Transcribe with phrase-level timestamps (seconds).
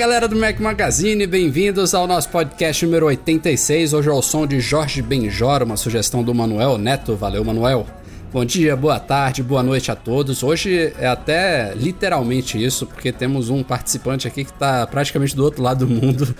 [0.00, 3.92] Galera do Mac Magazine, bem-vindos ao nosso podcast número 86.
[3.92, 7.14] Hoje é o som de Jorge Benjora, uma sugestão do Manuel Neto.
[7.14, 7.86] Valeu, Manuel.
[8.32, 10.42] Bom dia, boa tarde, boa noite a todos.
[10.42, 15.62] Hoje é até literalmente isso, porque temos um participante aqui que está praticamente do outro
[15.62, 16.34] lado do mundo.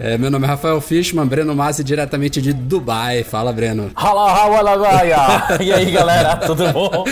[0.00, 3.24] É, meu nome é Rafael Fishman, Breno Massi, diretamente de Dubai.
[3.24, 3.90] Fala, Breno.
[3.96, 7.04] Hala, hala, hala, E aí, galera, tudo bom?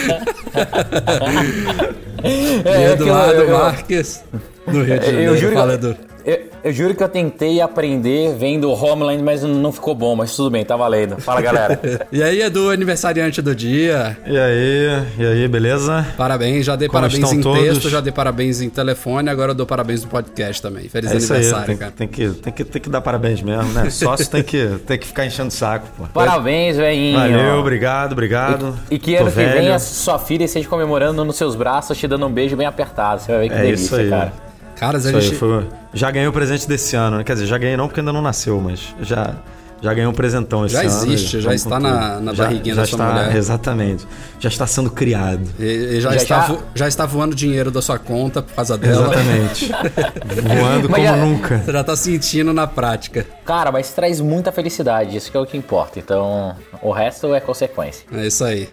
[2.25, 4.23] e Eduardo eu, eu, Marques,
[4.67, 5.33] do Rio de Janeiro.
[5.33, 5.97] Eu juro, Fala, Edu.
[6.27, 10.51] Eu, eu, juro que eu tentei aprender vendo Homeland, mas não ficou bom, mas tudo
[10.51, 11.21] bem, tá valendo.
[11.21, 11.81] Fala, galera.
[12.11, 14.19] e aí, Edu, aniversariante do dia.
[14.27, 16.05] E aí, e aí, beleza?
[16.17, 17.63] Parabéns, já dei Como parabéns em todos?
[17.63, 20.89] texto, já dei parabéns em telefone, agora eu dou parabéns no podcast também.
[20.89, 21.93] Feliz é aniversário, aí, tem, cara.
[21.93, 23.89] Tem que, tem, que, tem que dar parabéns mesmo, né?
[23.89, 26.09] Sócio tem que, tem que ficar enchendo o saco, pô.
[26.13, 27.21] Parabéns, velhinho.
[27.21, 28.77] Valeu, obrigado, obrigado.
[28.91, 32.09] E, e que ano que vem a sua filha esteja comemorando nos seus braços, te
[32.09, 33.23] dando um beijo bem apertado.
[33.23, 34.46] Você vai ver que É delícia, isso
[34.77, 34.81] aí.
[34.81, 34.93] cara.
[34.93, 35.37] Cara, a Isso gente...
[35.37, 37.25] foi- já ganhei o presente desse ano, né?
[37.25, 39.35] Quer dizer, já ganhei não porque ainda não nasceu, mas já,
[39.81, 40.89] já ganhei um presentão esse Já ano.
[40.89, 43.37] existe, já com está na- na Já- barriguinha já da sua está, mulher.
[43.37, 44.07] Exatamente.
[44.39, 45.49] Já está sendo criado.
[45.59, 48.55] E, e já, Já- está, já- vo- já está voando dinheiro da sua conta por
[48.55, 49.07] causa dela.
[49.07, 49.73] Exatamente.
[50.43, 51.59] Voando Mas como já- nunca.
[51.65, 53.27] Você já tá sentindo na prática.
[53.45, 55.99] Cara, mas traz muita felicidade, isso que é o que importa.
[55.99, 58.05] Então, o resto é consequência.
[58.13, 58.69] É isso aí.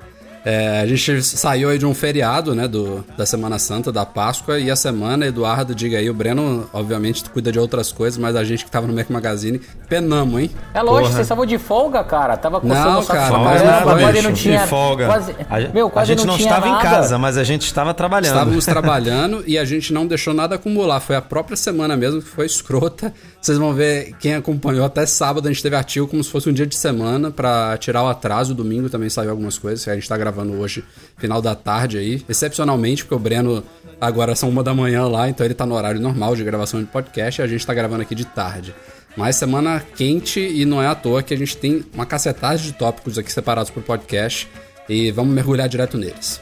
[0.45, 4.59] É, a gente saiu aí de um feriado, né, do, da Semana Santa, da Páscoa,
[4.59, 8.43] e a semana, Eduardo, diga aí, o Breno, obviamente, cuida de outras coisas, mas a
[8.43, 10.51] gente que tava no Mac Magazine, penamos, hein?
[10.73, 11.11] É lógico, Porra.
[11.13, 12.35] vocês estavam de folga, cara.
[12.35, 14.59] Tava coçando Não, cara, mas não foi, quase não tinha.
[14.59, 15.05] de folga.
[15.05, 16.79] Quase, a, meu, quase a gente não, tinha estava nada.
[16.79, 18.33] em casa, mas a gente estava trabalhando.
[18.33, 20.99] Estávamos trabalhando e a gente não deixou nada acumular.
[20.99, 23.13] Foi a própria semana mesmo que foi escrota.
[23.39, 26.53] Vocês vão ver, quem acompanhou até sábado, a gente teve artigo como se fosse um
[26.53, 28.53] dia de semana pra tirar o atraso.
[28.53, 30.83] Domingo também saiu algumas coisas que a gente tá gravando hoje,
[31.17, 32.23] final da tarde aí.
[32.27, 33.63] Excepcionalmente, porque o Breno
[33.99, 36.87] agora são uma da manhã lá, então ele tá no horário normal de gravação de
[36.87, 38.73] podcast e a gente tá gravando aqui de tarde.
[39.15, 42.73] Mas semana quente e não é à toa que a gente tem uma cacetagem de
[42.73, 44.49] tópicos aqui separados por podcast
[44.89, 46.41] e vamos mergulhar direto neles.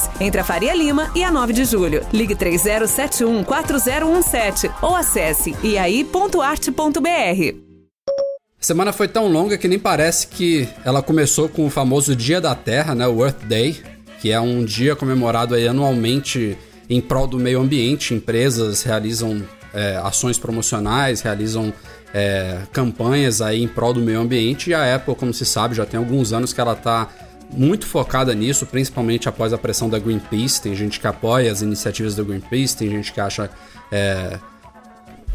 [0.19, 2.05] entre a Faria Lima e a 9 de Julho.
[2.11, 7.55] Ligue 3071-4017 ou acesse iai.arte.br.
[8.59, 12.39] A semana foi tão longa que nem parece que ela começou com o famoso Dia
[12.39, 13.81] da Terra, né, o Earth Day,
[14.21, 16.55] que é um dia comemorado anualmente
[16.87, 18.13] em prol do meio ambiente.
[18.13, 19.41] Empresas realizam
[19.73, 21.73] é, ações promocionais, realizam
[22.13, 24.69] é, campanhas aí em prol do meio ambiente.
[24.69, 27.09] E a Apple, como se sabe, já tem alguns anos que ela está
[27.53, 30.61] muito focada nisso, principalmente após a pressão da Greenpeace.
[30.61, 33.49] Tem gente que apoia as iniciativas da Greenpeace, tem gente que acha
[33.91, 34.39] é,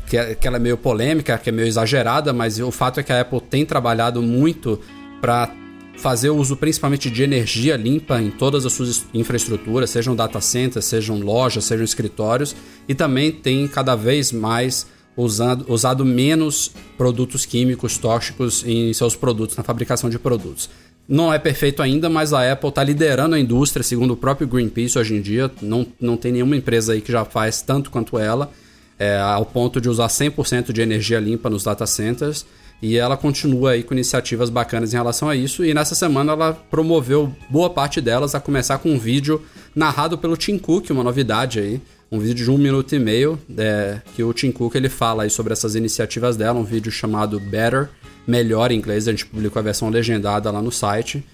[0.07, 3.03] que, é- que ela é meio polêmica, que é meio exagerada, mas o fato é
[3.03, 4.81] que a Apple tem trabalhado muito
[5.21, 5.51] para
[5.99, 11.19] fazer uso principalmente de energia limpa em todas as suas infraestruturas, sejam data centers, sejam
[11.19, 12.55] lojas, sejam escritórios,
[12.87, 14.87] e também tem cada vez mais
[15.17, 20.69] usado, usado menos produtos químicos tóxicos em seus produtos, na fabricação de produtos.
[21.09, 24.99] Não é perfeito ainda, mas a Apple está liderando a indústria, segundo o próprio Greenpeace
[24.99, 25.51] hoje em dia.
[25.63, 28.51] Não, não tem nenhuma empresa aí que já faz tanto quanto ela,
[28.99, 32.45] é, ao ponto de usar 100% de energia limpa nos data centers.
[32.83, 35.65] E ela continua aí com iniciativas bacanas em relação a isso.
[35.65, 39.43] E nessa semana ela promoveu boa parte delas, a começar com um vídeo
[39.75, 41.81] narrado pelo Tim Cook, uma novidade aí.
[42.11, 45.31] Um vídeo de um minuto e meio, é, que o Tim Cook ele fala aí
[45.31, 47.89] sobre essas iniciativas dela, um vídeo chamado Better,
[48.27, 51.25] melhor em inglês, a gente publicou a versão legendada lá no site.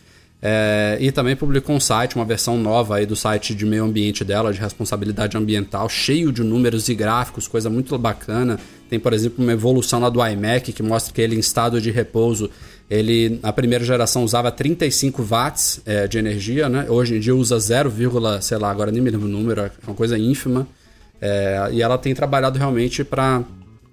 [0.44, 4.24] É, e também publicou um site, uma versão nova aí do site de meio ambiente
[4.24, 8.58] dela, de responsabilidade ambiental, cheio de números e gráficos, coisa muito bacana.
[8.90, 11.92] Tem, por exemplo, uma evolução lá do iMac que mostra que ele em estado de
[11.92, 12.50] repouso,
[12.90, 16.86] ele na primeira geração usava 35 watts é, de energia, né?
[16.88, 17.92] Hoje em dia usa 0,
[18.40, 20.66] sei lá, agora nem me lembro o número, é uma coisa ínfima.
[21.20, 23.44] É, e ela tem trabalhado realmente para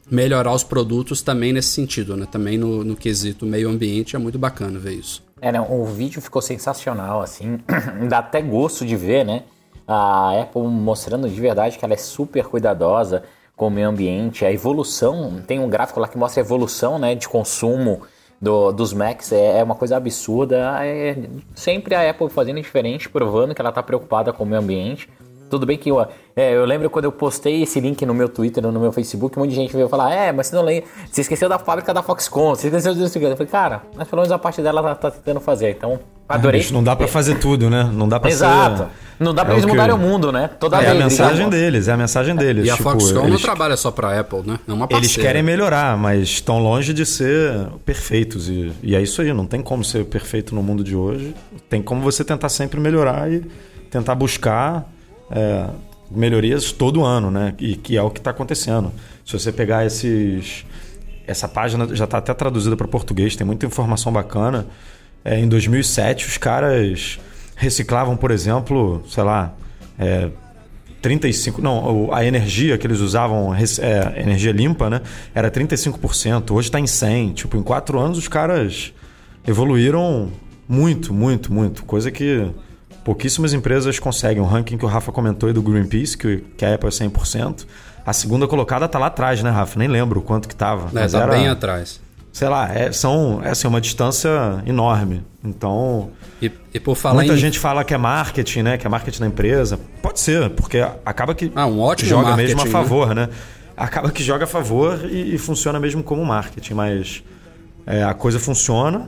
[0.09, 2.27] melhorar os produtos também nesse sentido, né?
[2.29, 5.23] Também no, no quesito meio ambiente é muito bacana ver isso.
[5.41, 7.59] É, não, o vídeo ficou sensacional, assim,
[8.09, 9.43] dá até gosto de ver, né?
[9.87, 13.23] A Apple mostrando de verdade que ela é super cuidadosa
[13.55, 17.13] com o meio ambiente, a evolução, tem um gráfico lá que mostra a evolução, né,
[17.13, 18.03] de consumo
[18.41, 21.17] do, dos Macs, é, é uma coisa absurda, é
[21.53, 25.09] sempre a Apple fazendo diferente, provando que ela está preocupada com o meio ambiente,
[25.49, 25.99] tudo bem que eu,
[26.35, 29.41] é, eu lembro quando eu postei esse link no meu Twitter, no meu Facebook, um
[29.41, 32.01] monte de gente veio falar: É, mas você não lembra, você esqueceu da fábrica da
[32.01, 33.17] Foxconn, você esqueceu disso.
[33.17, 35.71] Eu falei, cara, mas pelo menos a parte dela tá, tá tentando fazer.
[35.71, 36.65] Então, adorei.
[36.71, 37.89] não dá para fazer tudo, né?
[37.91, 38.83] Não dá pra Exato.
[38.83, 38.89] Ser...
[39.19, 40.49] Não dá pra é eles mudarem o mundo, né?
[40.59, 40.91] Toda é vez.
[40.91, 42.67] É a mensagem deles, é a mensagem deles.
[42.67, 43.31] E tipo, a Foxconn eles...
[43.31, 44.59] não trabalha só pra Apple, né?
[44.65, 45.05] É uma parceira.
[45.05, 48.47] Eles querem melhorar, mas estão longe de ser perfeitos.
[48.47, 51.35] E, e é isso aí, não tem como ser perfeito no mundo de hoje.
[51.69, 53.43] Tem como você tentar sempre melhorar e
[53.89, 54.89] tentar buscar.
[55.31, 55.69] É,
[56.09, 57.53] melhorias todo ano, né?
[57.59, 58.91] E que é o que está acontecendo.
[59.25, 60.65] Se você pegar esses.
[61.27, 64.65] Essa página já está até traduzida para português, tem muita informação bacana.
[65.23, 67.19] É, em 2007, os caras
[67.55, 69.53] reciclavam, por exemplo, sei lá,
[69.99, 70.29] é,
[71.01, 71.61] 35.
[71.61, 75.01] Não, a energia que eles usavam, é, energia limpa, né?
[75.33, 76.51] Era 35%.
[76.51, 77.33] Hoje está em 100%.
[77.33, 78.93] Tipo, em quatro anos os caras
[79.47, 80.31] evoluíram
[80.67, 81.83] muito, muito, muito.
[81.85, 82.49] Coisa que
[83.09, 84.39] Pouquíssimas empresas conseguem.
[84.39, 87.65] O ranking que o Rafa comentou aí do Greenpeace, que, que a Apple é 100%.
[88.05, 89.79] A segunda colocada tá lá atrás, né, Rafa?
[89.79, 90.95] Nem lembro o quanto que tava.
[90.95, 91.99] É, tá era, bem atrás.
[92.31, 94.29] Sei lá, é, são, é assim, uma distância
[94.63, 95.23] enorme.
[95.43, 96.11] Então.
[96.39, 97.37] E, e por falar Muita em...
[97.37, 98.77] gente fala que é marketing, né?
[98.77, 99.79] Que é marketing da empresa.
[100.03, 102.69] Pode ser, porque acaba que ah, um ótimo joga mesmo a né?
[102.69, 103.25] favor, né?
[103.25, 103.29] né?
[103.75, 107.23] Acaba que joga a favor e, e funciona mesmo como marketing, mas
[107.87, 109.07] é, a coisa funciona.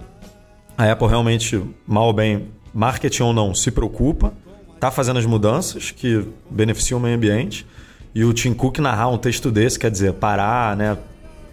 [0.76, 4.34] A Apple realmente, mal ou bem, marketing ou não, se preocupa,
[4.74, 7.66] está fazendo as mudanças que beneficiam o meio ambiente.
[8.14, 10.98] E o Tim Cook narrar um texto desse, quer dizer, parar, né?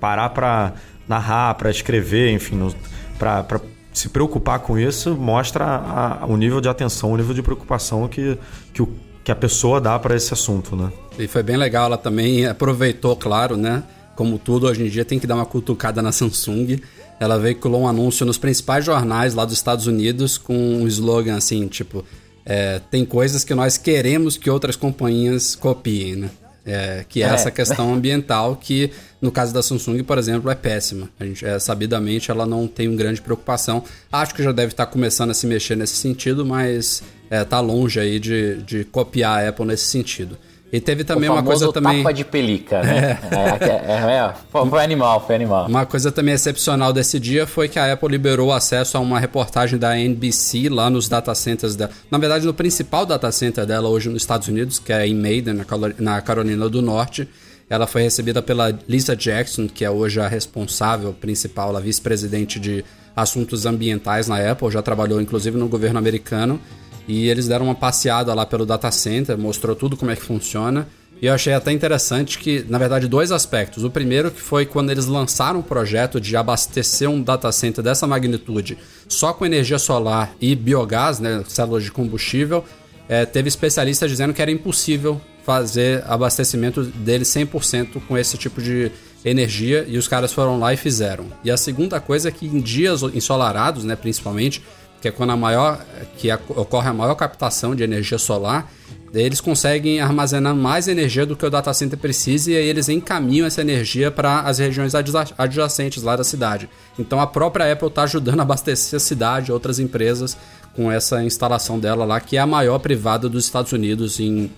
[0.01, 0.73] Parar para
[1.07, 2.73] narrar, para escrever, enfim,
[3.19, 3.61] para
[3.93, 8.07] se preocupar com isso, mostra a, a, o nível de atenção, o nível de preocupação
[8.07, 8.39] que,
[8.73, 8.89] que, o,
[9.25, 10.93] que a pessoa dá para esse assunto, né?
[11.19, 13.83] E foi bem legal, ela também aproveitou, claro, né?
[14.15, 16.81] Como tudo hoje em dia tem que dar uma cutucada na Samsung
[17.21, 21.67] ela veiculou um anúncio nos principais jornais lá dos Estados Unidos com um slogan assim,
[21.67, 22.05] tipo,
[22.45, 26.31] é, tem coisas que nós queremos que outras companhias copiem, né?
[26.65, 28.91] É, que é, é, essa questão ambiental que,
[29.23, 31.09] no caso da Samsung, por exemplo, é péssima.
[31.19, 33.83] A gente, é, sabidamente, ela não tem uma grande preocupação.
[34.13, 37.99] Acho que já deve estar começando a se mexer nesse sentido, mas está é, longe
[37.99, 40.37] aí de, de copiar a Apple nesse sentido.
[40.71, 41.99] E teve também uma coisa também.
[41.99, 43.19] tapa de pelica, né?
[43.31, 45.67] é, é, é, foi animal, foi animal.
[45.67, 49.79] Uma coisa também excepcional desse dia foi que a Apple liberou acesso a uma reportagem
[49.79, 51.91] da NBC lá nos data centers dela.
[52.11, 55.65] Na verdade, no principal data center dela hoje nos Estados Unidos, que é em Maiden,
[55.99, 57.27] na Carolina do Norte.
[57.71, 62.85] Ela foi recebida pela Lisa Jackson, que é hoje a responsável principal, a vice-presidente de
[63.15, 66.61] assuntos ambientais na Apple, já trabalhou inclusive no governo americano.
[67.09, 70.87] E eles deram uma passeada lá pelo data center, mostrou tudo como é que funciona.
[71.21, 73.83] E eu achei até interessante que, na verdade, dois aspectos.
[73.83, 78.07] O primeiro que foi quando eles lançaram o projeto de abastecer um data center dessa
[78.07, 82.65] magnitude só com energia solar e biogás, né, células de combustível,
[83.09, 88.93] é, teve especialistas dizendo que era impossível fazer abastecimento dele 100% com esse tipo de
[89.25, 91.27] energia e os caras foram lá e fizeram.
[91.43, 94.63] E a segunda coisa é que em dias ensolarados, né, principalmente,
[95.01, 95.85] que é quando a maior
[96.17, 98.71] que ocorre a maior captação de energia solar,
[99.15, 103.47] eles conseguem armazenar mais energia do que o data center precisa e aí eles encaminham
[103.47, 106.69] essa energia para as regiões adjacentes lá da cidade.
[106.99, 110.37] Então a própria Apple está ajudando a abastecer a cidade, outras empresas
[110.77, 114.51] com essa instalação dela lá, que é a maior privada dos Estados Unidos em,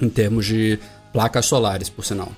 [0.00, 0.78] em termos de
[1.12, 2.30] placas solares, por sinal.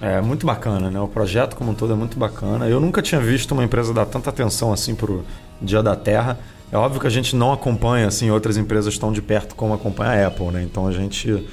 [0.00, 1.00] É muito bacana, né?
[1.00, 2.68] O projeto como um todo é muito bacana.
[2.68, 5.24] Eu nunca tinha visto uma empresa dar tanta atenção assim pro
[5.60, 6.38] Dia da Terra.
[6.70, 10.24] É óbvio que a gente não acompanha assim outras empresas tão de perto como acompanha
[10.24, 10.62] a Apple, né?
[10.62, 11.46] Então a gente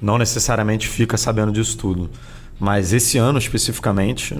[0.00, 2.10] não necessariamente fica sabendo disso tudo.
[2.58, 4.38] Mas esse ano especificamente,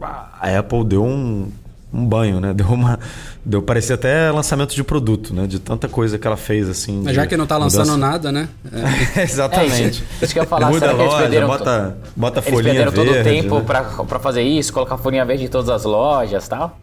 [0.00, 1.50] a Apple deu um,
[1.92, 2.52] um banho, né?
[2.54, 2.98] Deu uma.
[3.44, 5.46] Deu, parecia até lançamento de produto, né?
[5.46, 7.02] De tanta coisa que ela fez, assim.
[7.04, 8.48] Mas já que não está lançando nada, né?
[9.16, 9.22] É.
[9.22, 10.04] Exatamente.
[10.20, 12.80] É, isso, que eu ia falar, Muda a loja, perderam, bota, bota folhinha verde.
[12.80, 14.04] Eles perderam todo o tempo né?
[14.08, 16.78] para fazer isso, colocar folhinha verde em todas as lojas e tal?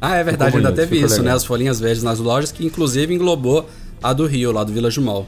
[0.00, 1.22] Ah, é verdade, ainda teve isso, né?
[1.22, 1.36] legal.
[1.36, 3.66] As folhinhas verdes nas lojas, que inclusive englobou
[4.02, 5.26] a do Rio, lá do Village Mall.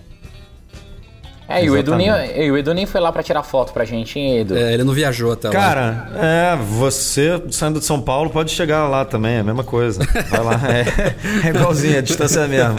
[1.51, 3.83] É, e o, Edu nem, e o Edu nem foi lá pra tirar foto pra
[3.83, 4.55] gente, hein, Edu?
[4.55, 5.55] É, ele não viajou até lá.
[5.55, 10.07] Cara, é, você saindo de São Paulo pode chegar lá também, é a mesma coisa.
[10.29, 11.15] Vai lá, é,
[11.49, 12.77] é igualzinho, a distância é a mesma.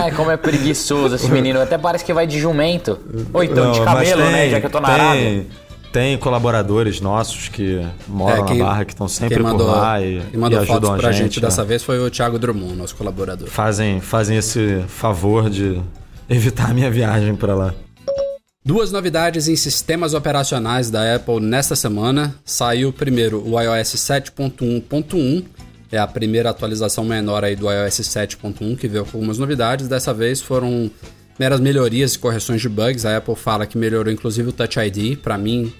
[0.00, 1.60] Ai, como é preguiçoso esse menino.
[1.60, 2.98] Até parece que vai de jumento.
[3.34, 4.40] Ou então de mas camelo, né?
[4.40, 5.46] tem- Já que eu tô na Arábia.
[5.94, 10.20] Tem, colaboradores nossos que moram É, na Barra, que estão sempre mandou, por lá e,
[10.28, 11.40] quem mandou e fotos ajudam pra a gente, gente.
[11.40, 11.68] dessa né?
[11.68, 13.46] vez foi o Thiago Drummond, nosso colaborador.
[13.48, 15.80] fazem, fazem esse favor de
[16.28, 17.72] evitar a minha viagem pra lá.
[18.64, 22.34] Duas novidades em sistemas operacionais da Apple nesta semana.
[22.44, 25.44] Saiu primeiro o iOS 7.1.1,
[25.92, 29.86] é a primeira atualização menor aí do iOS 7.1 que veio com algumas novidades.
[29.86, 30.90] Dessa vez foram
[31.38, 33.06] meras melhorias e correções de bugs.
[33.06, 35.18] A Apple fala que melhorou inclusive o Touch ID.
[35.18, 35.72] Pra mim,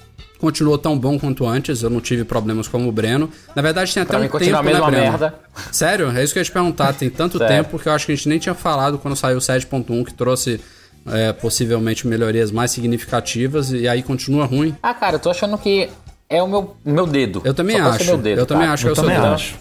[0.44, 1.82] continuou tão bom quanto antes.
[1.82, 3.30] Eu não tive problemas como o Breno.
[3.56, 5.10] Na verdade, tem até Pra um mim continua tempo, a mesma né, Breno?
[5.10, 5.34] merda.
[5.72, 6.10] Sério?
[6.16, 6.92] É isso que eu ia te perguntar.
[6.92, 9.40] Tem tanto tempo que eu acho que a gente nem tinha falado quando saiu o
[9.40, 10.60] 7.1 que trouxe
[11.06, 14.76] é, possivelmente melhorias mais significativas e aí continua ruim.
[14.82, 15.88] Ah, cara, eu tô achando que
[16.28, 17.42] é o meu, meu dedo.
[17.44, 18.04] Eu também Só acho.
[18.04, 18.72] Meu dedo, eu também tá?
[18.72, 19.54] acho que Eu eu sou também acho.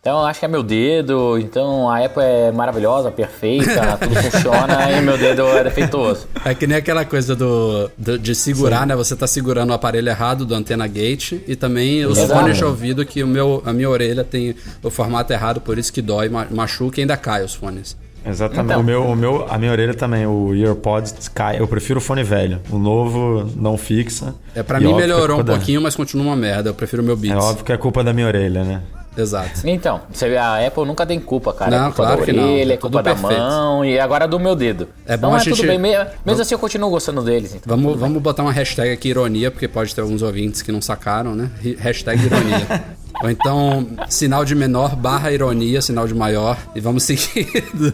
[0.00, 4.90] Então eu acho que é meu dedo, então a Apple é maravilhosa, perfeita, tudo funciona
[4.92, 6.26] e meu dedo é defeituoso.
[6.42, 8.96] É que nem aquela coisa do, do- de segurar, né?
[8.96, 12.40] Você tá segurando o aparelho errado do antena gate e também os Exato.
[12.40, 15.92] fones de ouvido que o meu, a minha orelha tem o formato errado, por isso
[15.92, 17.94] que dói, ma- machuca e ainda cai os fones.
[18.24, 18.64] Exatamente.
[18.72, 18.80] Então.
[18.80, 21.60] O meu, o meu, a minha orelha também, o EarPods cai.
[21.60, 22.58] Eu prefiro o fone velho.
[22.70, 24.34] O novo não fixa.
[24.54, 26.70] É, pra E mim é melhorou um culpa da- pouquinho, mas continua uma merda.
[26.70, 27.44] Eu prefiro o meu É Beats.
[27.44, 28.80] óbvio que é culpa da minha orelha, né?
[29.16, 29.66] Exato.
[29.66, 31.70] Então, você vê, a Apple nunca tem culpa, cara.
[31.70, 32.44] Não, é culpa claro da que não.
[32.44, 33.42] orelha, É é culpa da perfeito.
[33.42, 34.88] mão e agora do meu dedo.
[35.04, 35.78] É bom então, a é gente- tudo bem.
[35.78, 37.54] Me- Mesmo assim eu continuo gostando deles.
[37.54, 37.76] Então.
[37.76, 41.34] Vamos, vamos botar uma hashtag aqui, ironia, porque pode ter alguns ouvintes que não sacaram,
[41.34, 41.50] né?
[41.78, 42.84] Hashtag ironia.
[43.22, 46.56] Ou então, sinal de menor barra ironia, sinal de maior.
[46.74, 47.92] E vamos seguindo.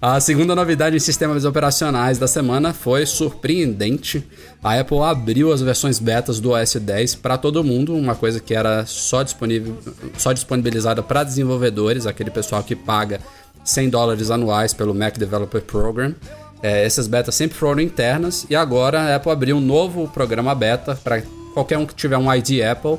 [0.00, 4.26] A segunda novidade em sistemas operacionais da semana foi surpreendente.
[4.62, 8.54] A Apple abriu as versões betas do OS 10 para todo mundo, uma coisa que
[8.54, 9.76] era só, disponível,
[10.18, 13.20] só disponibilizada para desenvolvedores, aquele pessoal que paga
[13.64, 16.14] 100 dólares anuais pelo Mac Developer Program.
[16.62, 20.98] É, essas betas sempre foram internas e agora a Apple abriu um novo programa beta
[21.02, 22.98] para qualquer um que tiver um ID Apple.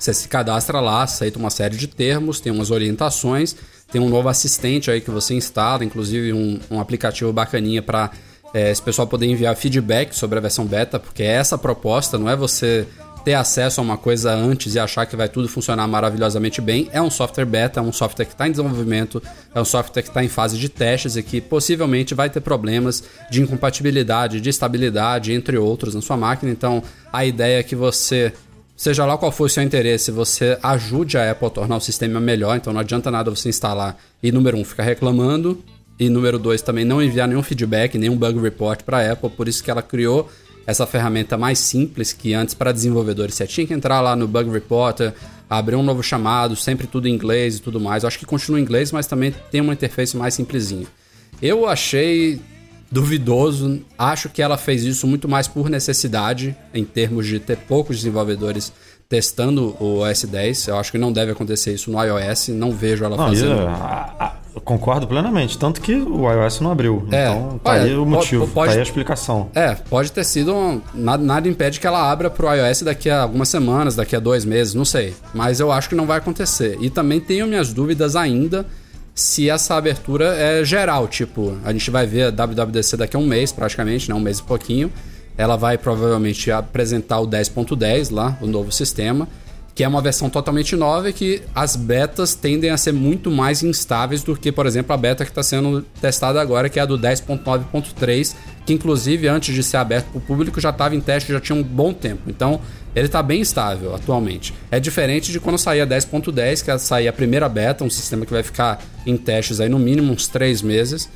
[0.00, 3.54] Você se cadastra lá, aceita uma série de termos, tem umas orientações,
[3.92, 8.10] tem um novo assistente aí que você instala, inclusive um, um aplicativo bacaninha para
[8.54, 12.30] esse pessoal poder enviar feedback sobre a versão beta, porque é essa a proposta, não
[12.30, 12.86] é você
[13.24, 16.88] ter acesso a uma coisa antes e achar que vai tudo funcionar maravilhosamente bem.
[16.92, 19.22] É um software beta, é um software que está em desenvolvimento,
[19.54, 23.04] é um software que está em fase de testes e que possivelmente vai ter problemas
[23.30, 26.50] de incompatibilidade, de estabilidade, entre outros, na sua máquina.
[26.50, 28.32] Então, a ideia é que você
[28.80, 32.18] seja lá qual for o seu interesse, você ajude a Apple a tornar o sistema
[32.18, 32.56] melhor.
[32.56, 35.62] Então não adianta nada você instalar e, número um, ficar reclamando.
[35.98, 39.28] E, número dois, também não enviar nenhum feedback, nenhum bug report para a Apple.
[39.28, 40.30] Por isso que ela criou
[40.66, 44.50] essa ferramenta mais simples que antes para desenvolvedores você tinha que entrar lá no Bug
[44.50, 45.12] Reporter,
[45.48, 48.02] abrir um novo chamado, sempre tudo em inglês e tudo mais.
[48.02, 50.86] Eu acho que continua em inglês, mas também tem uma interface mais simplesinha.
[51.42, 52.40] Eu achei
[52.90, 57.96] duvidoso, acho que ela fez isso muito mais por necessidade, em termos de ter poucos
[57.98, 58.72] desenvolvedores
[59.08, 60.68] testando o OS 10.
[60.68, 63.54] Eu acho que não deve acontecer isso no iOS, não vejo ela Não, fazendo.
[63.62, 65.58] e, a- a- eu concordo plenamente.
[65.58, 67.06] Tanto que o iOS não abriu.
[67.10, 67.28] É.
[67.28, 69.48] Então tá Olha, aí o motivo, pode- tá aí a explicação.
[69.54, 70.54] É, pode ter sido.
[70.54, 74.20] um- Nada, nada impede que ela abra pro iOS daqui a algumas semanas, daqui a
[74.20, 75.14] dois meses, não sei.
[75.34, 76.76] Mas eu acho que não vai acontecer.
[76.80, 78.64] E também tenho minhas dúvidas ainda
[79.20, 81.06] se essa abertura é geral.
[81.06, 84.14] Tipo, a gente vai ver a WWDC daqui a um mês, praticamente, né?
[84.14, 84.90] Um mês e pouquinho.
[85.36, 89.28] Ela vai provavelmente apresentar o 10.10 lá, o novo sistema.
[89.74, 93.62] Que é uma versão totalmente nova e que as betas tendem a ser muito mais
[93.62, 96.86] instáveis do que, por exemplo, a beta que está sendo testada agora, que é a
[96.86, 98.34] do 10.9.3,
[98.66, 101.56] que inclusive antes de ser aberto para o público já estava em teste já tinha
[101.56, 102.22] um bom tempo.
[102.28, 102.60] Então
[102.94, 104.54] ele está bem estável atualmente.
[104.70, 108.42] É diferente de quando saía 10.10, que saía a primeira beta, um sistema que vai
[108.42, 111.08] ficar em testes aí no mínimo uns 3 meses.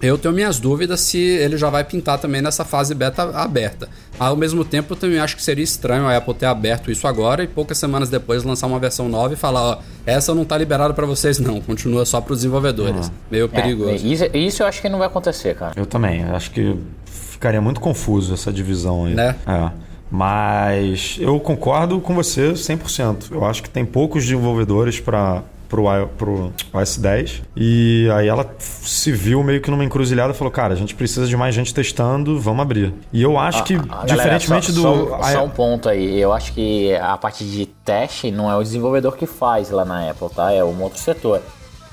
[0.00, 3.88] Eu tenho minhas dúvidas se ele já vai pintar também nessa fase beta aberta.
[4.18, 7.42] Ao mesmo tempo, eu também acho que seria estranho a Apple ter aberto isso agora
[7.42, 10.92] e poucas semanas depois lançar uma versão nova e falar: ó, essa não tá liberada
[10.92, 13.10] para vocês, não, continua só para os desenvolvedores.
[13.30, 13.92] Meio perigoso.
[13.92, 15.72] É, isso, isso eu acho que não vai acontecer, cara.
[15.76, 16.24] Eu também.
[16.24, 19.14] Acho que ficaria muito confuso essa divisão aí.
[19.14, 19.34] Né?
[19.46, 19.85] É.
[20.10, 23.32] Mas eu concordo com você 100%.
[23.32, 25.84] Eu acho que tem poucos desenvolvedores para pro,
[26.16, 27.42] pro OS 10.
[27.56, 31.26] E aí ela se viu meio que numa encruzilhada e falou: Cara, a gente precisa
[31.26, 32.94] de mais gente testando, vamos abrir.
[33.12, 35.08] E eu acho que, Ah, galera, diferentemente só, do.
[35.08, 36.20] Só, só um ponto aí.
[36.20, 40.10] Eu acho que a parte de teste não é o desenvolvedor que faz lá na
[40.10, 40.52] Apple, tá?
[40.52, 41.42] É um outro setor.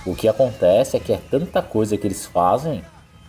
[0.06, 2.84] O que acontece é que é tanta coisa que eles fazem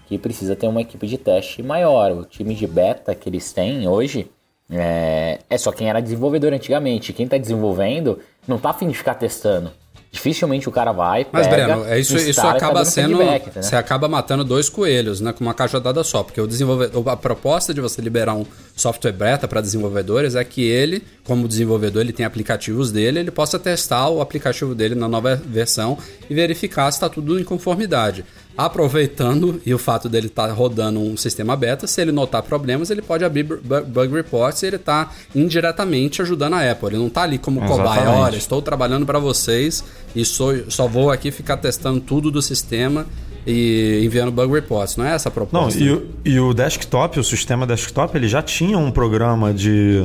[0.06, 2.12] que precisa ter uma equipe de teste maior.
[2.12, 4.30] O time de beta que eles têm hoje
[4.70, 7.12] é, é só quem era desenvolvedor antigamente.
[7.12, 9.70] Quem tá desenvolvendo não tá afim de ficar testando.
[10.14, 13.16] Dificilmente o cara vai, Mas, pega, Breno, é isso, isso tá acaba sendo.
[13.16, 13.62] feedback, entendeu?
[13.64, 15.32] Você acaba matando dois coelhos, né?
[15.32, 16.22] Com uma cajadada só.
[16.22, 17.08] Porque o desenvolvedor.
[17.08, 22.00] A proposta de você liberar um software beta para desenvolvedores é que ele, como desenvolvedor,
[22.00, 25.98] ele tem aplicativos dele, ele possa testar o aplicativo dele na nova versão
[26.30, 28.24] e verificar se está tudo em conformidade.
[28.56, 33.02] Aproveitando e o fato dele estar rodando um sistema beta, se ele notar problemas, ele
[33.02, 36.88] pode abrir bu- bug reports e ele está indiretamente ajudando a Apple.
[36.90, 39.82] Ele não está ali como cobaia, olha, estou trabalhando para vocês
[40.14, 43.06] e sou, só vou aqui ficar testando tudo do sistema
[43.46, 44.96] e enviando bug reports.
[44.96, 45.78] Não é essa a Não, proposta.
[45.82, 50.04] e, o- e o desktop, o sistema desktop, ele já tinha um programa de,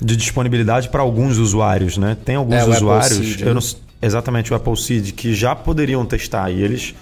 [0.00, 2.16] de disponibilidade para alguns usuários, né?
[2.24, 3.54] Tem alguns É, usuários, Seed, né?
[3.54, 3.60] não
[4.02, 6.94] exatamente o Apple Seed, que já poderiam testar e eles,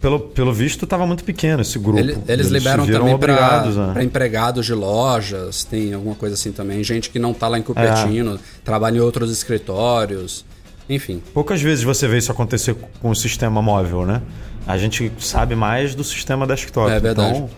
[0.00, 1.98] pelo, pelo visto, estava muito pequeno esse grupo.
[1.98, 6.82] Ele- eles, liberam também para empregados de lojas, tem alguma coisa assim também.
[6.84, 8.38] Gente que não tá lá em Cupertino, É.
[8.64, 10.44] trabalha em outros escritórios.
[10.88, 11.22] Enfim.
[11.34, 14.22] Poucas vezes você vê isso acontecer com o sistema móvel, né?
[14.66, 16.90] A gente sabe mais do sistema desktop.
[16.90, 17.36] É verdade.
[17.36, 17.50] Então,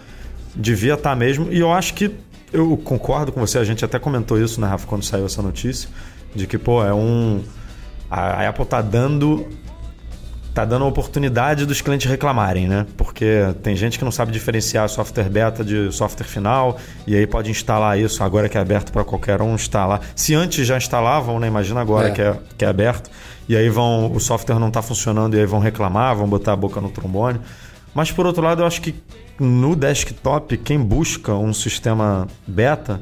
[0.54, 1.49] devia estar mesmo.
[1.52, 2.11] E eu acho que
[2.52, 5.88] eu concordo com você, a gente até comentou isso, né, Rafa, quando saiu essa notícia,
[6.35, 7.42] de que, pô, é um.
[8.11, 9.47] A a Apple tá dando.
[10.61, 12.85] Tá dando a oportunidade dos clientes reclamarem, né?
[12.95, 16.76] Porque tem gente que não sabe diferenciar software beta de software final
[17.07, 20.02] e aí pode instalar isso agora que é aberto para qualquer um instalar.
[20.14, 21.47] Se antes já instalavam, né?
[21.47, 22.11] Imagina agora É.
[22.11, 23.11] que, é, que é aberto.
[23.49, 24.12] E aí vão.
[24.12, 27.40] O software não está funcionando e aí vão reclamar, vão botar a boca no trombone.
[27.95, 28.95] Mas por outro lado, eu acho que
[29.38, 33.00] no desktop, quem busca um sistema beta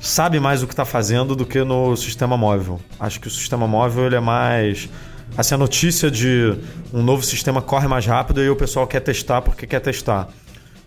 [0.00, 2.80] sabe mais o que está fazendo do que no sistema móvel.
[2.98, 4.88] Acho que o sistema móvel ele é mais.
[5.36, 6.54] Assim, a notícia de
[6.92, 10.28] um novo sistema corre mais rápido e o pessoal quer testar porque quer testar.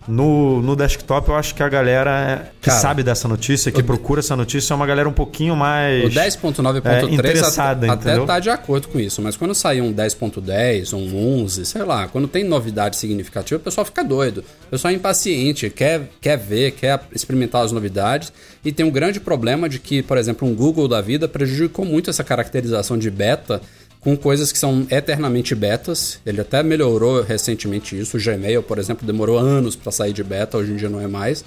[0.08, 4.20] No, no desktop, eu acho que a galera que Cara, sabe dessa notícia, que procura
[4.20, 6.06] essa notícia, é uma galera um pouquinho mais.
[6.06, 8.26] O 10.9.3 é, até, interessada, até entendeu?
[8.26, 12.28] tá de acordo com isso, mas quando sair um 10.10, um 11, sei lá, quando
[12.28, 14.44] tem novidade significativa, o pessoal fica doido.
[14.68, 18.32] O pessoal é impaciente, quer, quer ver, quer experimentar as novidades.
[18.64, 22.12] E tem um grande problema de que, por exemplo, um Google da vida prejudicou muito
[22.12, 23.60] essa caracterização de beta
[24.06, 26.20] com coisas que são eternamente betas.
[26.24, 28.16] Ele até melhorou recentemente isso.
[28.18, 31.08] O Gmail, por exemplo, demorou anos para sair de beta, hoje em dia não é
[31.08, 31.44] mais.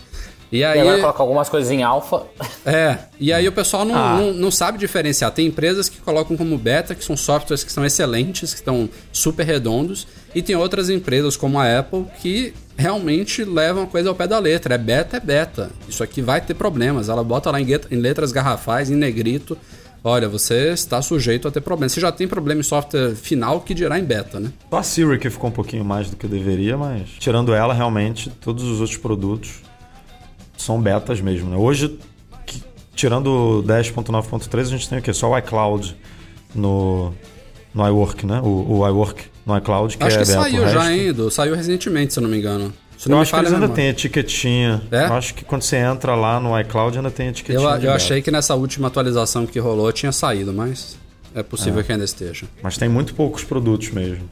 [0.51, 2.23] E aí, agora coloca algumas coisas em alfa.
[2.66, 4.16] é, e aí o pessoal não, Ah.
[4.18, 5.31] não, não sabe diferenciar.
[5.31, 9.47] Tem empresas que colocam como beta, que são softwares que são excelentes, que estão super
[9.47, 14.27] redondos, e tem outras empresas como a Apple que realmente levam a coisa ao pé
[14.27, 14.75] da letra.
[14.75, 15.71] É beta, é beta.
[15.88, 17.09] Isso aqui vai ter problemas.
[17.09, 19.57] Ela bota lá em letras garrafais, em negrito.
[20.02, 21.92] Olha, você está sujeito a ter problemas.
[21.92, 24.52] Você já tem problema em software final que dirá em beta, né?
[24.70, 28.30] Só a Siri que ficou um pouquinho mais do que deveria, mas tirando ela, realmente,
[28.40, 29.61] todos os outros produtos
[30.56, 31.50] são betas mesmo.
[31.50, 31.56] Né?
[31.56, 31.98] Hoje,
[32.46, 32.62] que-
[32.94, 33.26] tirando
[33.58, 35.12] o 10.9.3, a gente tem o quê?
[35.12, 35.96] Só o iCloud
[36.54, 37.12] no,
[37.74, 38.40] no iWork, né?
[38.42, 40.42] O, o iWork no iCloud, que Acho é que beta.
[40.42, 41.30] saiu já, hein, Edu?
[41.30, 42.72] Saiu recentemente, se eu não me engano.
[42.98, 43.74] Se Eu não me acho que eles ainda memória.
[43.82, 44.82] têm etiquetinha.
[44.90, 45.04] É?
[45.06, 47.62] Eu acho que quando você entra lá no iCloud ainda tem etiquetinha.
[47.76, 50.96] Eu, eu achei que nessa última atualização que rolou tinha saído, mas
[51.34, 52.46] é possível que ainda esteja.
[52.62, 54.28] Mas tem muito poucos produtos mesmo.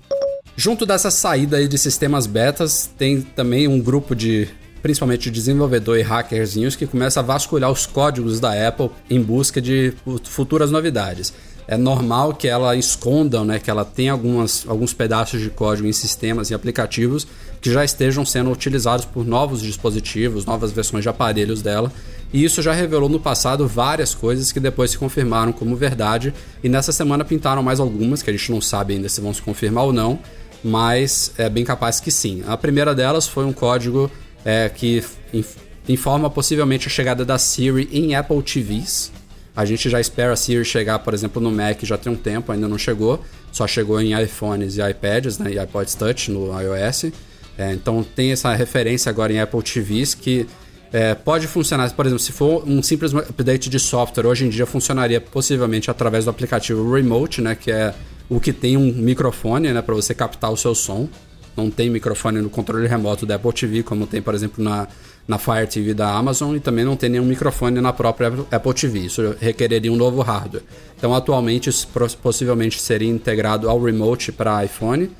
[0.56, 4.48] Junto dessa saída aí de sistemas betas, tem também um grupo de,
[4.82, 9.60] principalmente de desenvolvedor e hackerzinhos, que começa a vasculhar os códigos da Apple em busca
[9.60, 11.32] de fu- futuras novidades.
[11.68, 15.92] É normal que ela esconda, né, que ela tenha algumas, alguns pedaços de código em
[15.92, 17.26] sistemas e aplicativos
[17.60, 21.90] que já estejam sendo utilizados por novos dispositivos, novas versões de aparelhos dela.
[22.32, 26.32] E isso já revelou no passado várias coisas que depois se confirmaram como verdade.
[26.62, 29.42] E nessa semana pintaram mais algumas, que a gente não sabe ainda se vão se
[29.42, 30.18] confirmar ou não,
[30.62, 32.44] mas é bem capaz que sim.
[32.46, 34.10] A primeira delas foi um código
[34.44, 35.02] é, que
[35.32, 35.56] inf-
[35.88, 39.10] informa possivelmente a chegada da Siri em Apple TVs.
[39.56, 42.52] A gente já espera a Siri chegar, por exemplo, no Mac já tem um tempo,
[42.52, 43.24] ainda não chegou.
[43.50, 47.06] Só chegou em iPhones e iPads, né, e iPods Touch no iOS.
[47.56, 50.46] É, então tem essa referência agora em Apple TVs que
[50.92, 54.66] é, pode funcionar, por exemplo, se for um simples update de software, hoje em dia
[54.66, 57.94] funcionaria possivelmente através do aplicativo Remote, né, que é
[58.28, 61.08] o que tem um microfone, né, para você captar o seu som.
[61.56, 64.86] Não tem microfone no controle remoto da Apple TV, como tem, por exemplo, na,
[65.26, 69.00] na Fire TV da Amazon e também não tem nenhum microfone na própria Apple TV.
[69.00, 70.62] Isso requereria um novo hardware.
[70.96, 71.88] Então, atualmente, isso
[72.22, 75.10] possivelmente seria integrado ao remote para iPhone.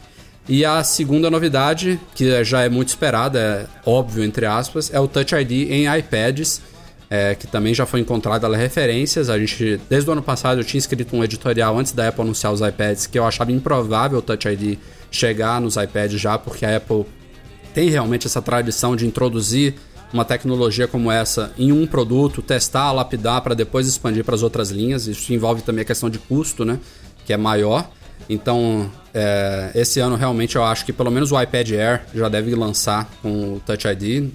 [0.49, 5.09] E a segunda novidade, que já é muito esperada, é óbvio entre aspas, é o
[5.09, 6.63] Touch ID em iPads,
[7.11, 9.29] é, que também já foi encontrada referências.
[9.29, 12.53] A gente, desde o ano passado, eu tinha escrito um editorial antes da Apple anunciar
[12.53, 14.79] os iPads que eu achava improvável o Touch ID
[15.11, 17.05] chegar nos iPads já, porque a Apple
[17.75, 19.75] tem realmente essa tradição de introduzir
[20.17, 24.71] uma tecnologia como essa em um produto, testar, lapidar para depois expandir para as outras
[24.71, 25.07] linhas.
[25.07, 26.79] Isso envolve também a questão de custo, né,
[27.25, 27.89] que é maior.
[28.29, 32.55] Então, é, esse ano realmente eu acho que pelo menos o iPad Air já deve
[32.55, 34.31] lançar com o Touch ID.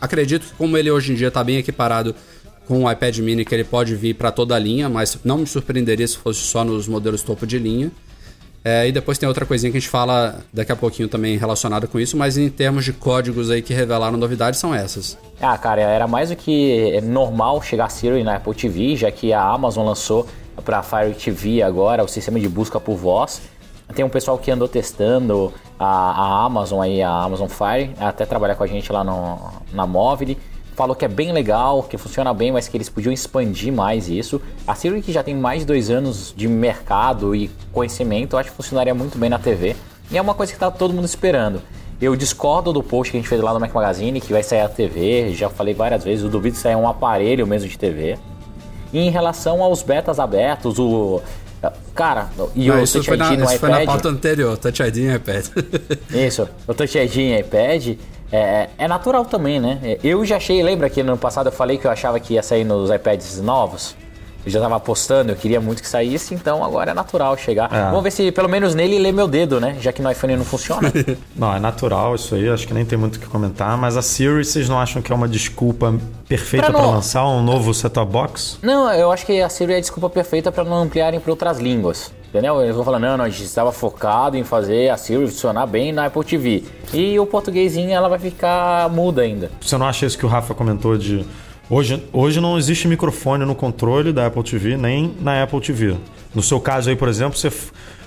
[0.00, 2.14] Acredito que como ele hoje em dia está bem equiparado
[2.66, 5.46] com o iPad Mini, que ele pode vir para toda a linha, mas não me
[5.46, 7.92] surpreenderia se fosse só nos modelos topo de linha.
[8.64, 11.86] É, e depois tem outra coisinha que a gente fala daqui a pouquinho também relacionada
[11.86, 15.18] com isso, mas em termos de códigos aí que revelaram novidades são essas.
[15.40, 19.32] Ah, cara, era mais do que normal chegar a Siri na Apple TV, já que
[19.32, 20.26] a Amazon lançou
[20.64, 23.42] para a Fire TV agora o sistema de busca por voz.
[23.94, 28.54] Tem um pessoal que andou testando a, a Amazon aí, a Amazon Fire, até trabalhar
[28.54, 29.38] com a gente lá no,
[29.72, 30.36] na Móvel
[30.74, 34.40] falou que é bem legal, que funciona bem, mas que eles podiam expandir mais isso.
[34.66, 38.50] A Siri, que já tem mais de dois anos de mercado e conhecimento, eu acho
[38.50, 39.76] que funcionaria muito bem na TV.
[40.10, 41.60] E é uma coisa que está todo mundo esperando.
[42.00, 44.60] Eu discordo do post que a gente fez lá no Mac Magazine, que vai sair
[44.62, 48.18] a TV, já falei várias vezes, eu duvido sair um aparelho mesmo de TV.
[48.92, 51.22] E em relação aos betas abertos, o.
[51.94, 53.58] Cara, e Não, o isso Touch foi na, no isso iPad.
[53.60, 55.46] foi na pauta anterior, Touch ID em iPad.
[56.12, 57.96] Isso, o Touch ID em iPad
[58.32, 59.98] é, é natural também, né?
[60.02, 62.64] Eu já achei, lembra que no passado eu falei que eu achava que ia sair
[62.64, 63.94] nos iPads novos?
[64.44, 67.72] Eu já tava apostando, eu queria muito que saísse, então agora é natural chegar.
[67.72, 67.84] É.
[67.90, 69.76] Vamos ver se pelo menos nele lê meu dedo, né?
[69.80, 70.92] Já que no iPhone não funciona.
[71.36, 74.02] Não, é natural isso aí, acho que nem tem muito o que comentar, mas a
[74.02, 75.94] Siri, vocês não acham que é uma desculpa
[76.28, 78.58] perfeita Pra para não- lançar um novo set-top box?
[78.62, 81.58] não, eu acho que a Siri é a desculpa perfeita para não ampliarem para outras
[81.60, 82.10] línguas.
[82.32, 82.62] Entendeu?
[82.62, 85.92] Eles vão falar, não, não, a gente estava focado em fazer a Siri funcionar bem
[85.92, 86.64] na Apple TV.
[86.94, 89.50] E o portuguesinho ela vai ficar muda ainda.
[89.60, 91.26] Você não acha isso que o Rafa comentou de.
[91.68, 95.94] Hoje, hoje não existe microfone no controle da Apple TV, nem na Apple TV.
[96.34, 97.52] No seu caso aí, por exemplo, você.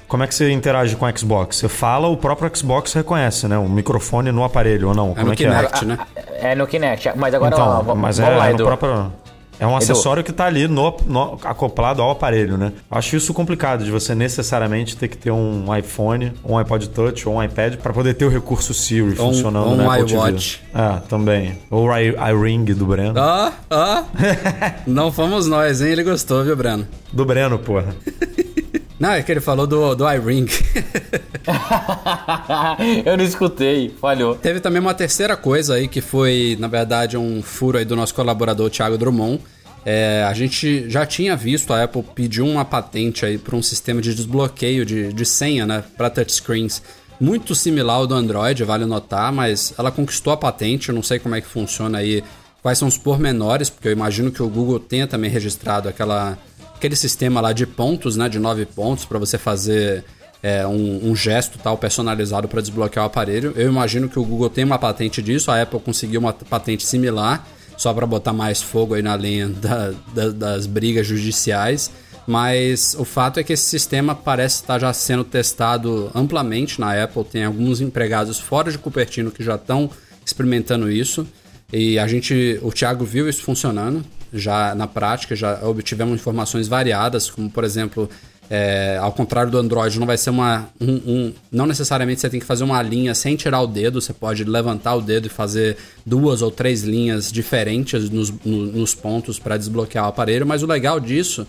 [0.07, 1.57] Como é que você interage com o Xbox?
[1.57, 3.59] Você fala, o próprio Xbox reconhece, né?
[3.59, 5.11] O microfone no aparelho ou não?
[5.11, 5.35] É Como no é é?
[5.35, 5.97] Kinect, né?
[6.41, 7.11] É no Kinect.
[7.15, 8.65] Mas agora, Então, ó, mas vamos é, lá, é no Edu.
[8.65, 9.13] próprio.
[9.59, 12.71] É um acessório que está ali no, no- acoplado ao aparelho, né?
[12.89, 17.35] Acho isso complicado de você necessariamente ter que ter um iPhone, um iPod Touch ou
[17.35, 20.15] um iPad para poder ter o recurso Siri Ou um- funcionando um na Apple TV.
[20.17, 20.59] iWatch.
[20.73, 21.57] É, também.
[21.69, 23.13] Ou o iRing do Breno.
[23.17, 24.03] Ó, ó.
[24.85, 25.89] Não fomos nós, hein?
[25.91, 26.87] Ele gostou, viu, Breno?
[27.13, 27.95] Do Breno, porra.
[28.99, 30.45] Não, é que ele falou do, do iRing.
[33.05, 34.35] eu não escutei, falhou.
[34.35, 38.13] Teve também uma terceira coisa aí que foi, na verdade, um furo aí do nosso
[38.13, 39.41] colaborador Thiago Drummond.
[39.85, 44.01] É, a gente já tinha visto a Apple pedir uma patente aí para um sistema
[44.01, 46.81] de desbloqueio de, de senha, né, para touchscreens.
[47.19, 50.89] Muito similar ao do Android, vale notar, mas ela conquistou a patente.
[50.89, 52.23] Eu não sei como é que funciona aí,
[52.61, 56.37] quais são os pormenores, porque eu imagino que o Google tenha também registrado aquela,
[56.75, 60.03] aquele sistema lá de pontos, né, de nove pontos, para você fazer
[60.43, 63.53] é, um, um gesto tal personalizado para desbloquear o aparelho.
[63.55, 67.47] Eu imagino que o Google tem uma patente disso, a Apple conseguiu uma patente similar,
[67.77, 71.89] só para botar mais fogo aí na lenha da- da- das brigas judiciais.
[72.27, 77.23] Mas o fato é que esse sistema parece estar já sendo testado amplamente na Apple.
[77.23, 79.89] Tem alguns empregados fora de Cupertino que já estão
[80.25, 81.27] experimentando isso.
[81.71, 84.03] E a gente, o Thiago viu isso funcionando
[84.39, 88.09] já na prática, já obtivemos informações variadas, como por exemplo,
[88.49, 90.69] é, ao contrário do Android, não vai ser uma.
[90.79, 94.13] Um, um- não necessariamente você tem que fazer uma linha sem tirar o dedo, você
[94.13, 99.39] pode levantar o dedo e fazer duas ou três linhas diferentes nos, no- nos pontos
[99.39, 101.47] para desbloquear o aparelho, mas o legal disso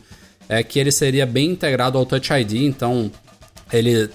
[0.48, 3.10] é que ele seria bem integrado ao Touch ID, então
[3.72, 4.08] ele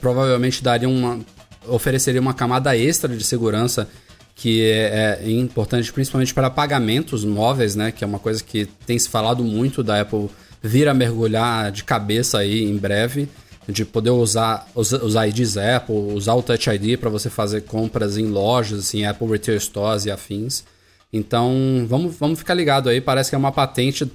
[0.00, 1.20] provavelmente daria uma.
[1.68, 3.88] ofereceria uma camada extra de segurança
[4.34, 7.92] que é, é importante principalmente para pagamentos móveis, né?
[7.92, 10.28] Que é uma coisa que tem se falado muito da Apple
[10.62, 13.28] vir a mergulhar de cabeça aí em breve,
[13.68, 18.16] de poder usar os, os IDs Apple, usar o Touch ID para você fazer compras
[18.16, 20.64] em lojas, em Apple Retail Stores e afins.
[21.12, 24.10] Então, vamos, vamos ficar ligado aí, parece que é uma patente.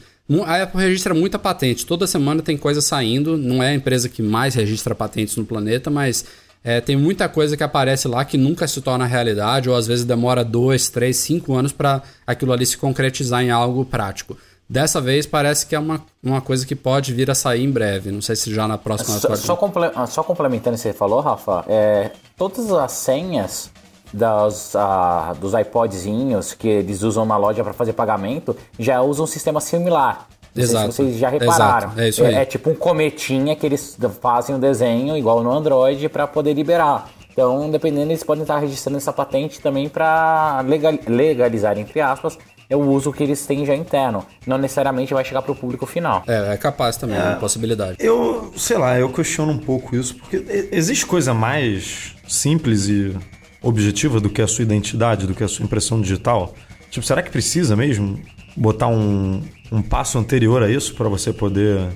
[0.46, 4.22] A Apple registra muita patente, toda semana tem coisa saindo, não é a empresa que
[4.22, 6.26] mais registra patentes no planeta, mas
[6.64, 10.06] é, tem muita coisa que aparece lá que nunca se torna realidade, ou às vezes
[10.06, 14.38] demora dois, três, cinco anos para aquilo ali se concretizar em algo prático.
[14.70, 18.12] Dessa vez parece que é uma, uma coisa que pode vir a sair em breve.
[18.12, 19.18] Não sei se já na próxima.
[19.18, 23.72] Só, só, comple- ah, só complementando o que você falou, Rafa, é, todas as senhas
[24.14, 29.28] das, uh, dos iPodzinhos que eles usam na loja para fazer pagamento já usam um
[29.28, 30.28] sistema similar.
[30.56, 30.92] Não Exato.
[30.92, 31.88] sei se vocês já repararam.
[31.88, 32.02] Exato.
[32.02, 32.36] É isso aí.
[32.36, 37.10] É, tipo um cometinha que eles fazem um desenho igual no Android para poder liberar.
[37.32, 42.38] Então, dependendo, eles podem estar registrando essa patente também para legal, legalizar, entre aspas,
[42.70, 44.26] é o uso que eles têm já interno.
[44.46, 46.24] Não necessariamente vai chegar para o público final.
[46.28, 47.98] É, é capaz também, é uma possibilidade.
[48.00, 53.16] Eu, sei lá, eu questiono um pouco isso, porque existe coisa mais simples e
[53.62, 56.54] objetiva do que a sua identidade, do que a sua impressão digital?
[56.92, 58.20] Tipo, será que precisa mesmo
[58.56, 61.88] botar um, um passo anterior a isso para você poder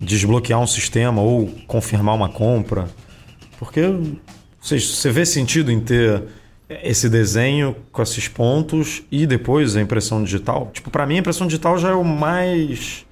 [0.00, 2.88] desbloquear um sistema ou confirmar uma compra?
[3.58, 3.82] Porque
[4.60, 6.24] você, você vê sentido em ter
[6.68, 10.70] esse desenho com esses pontos e depois a impressão digital?
[10.72, 13.06] Tipo, para mim a impressão digital já é o mais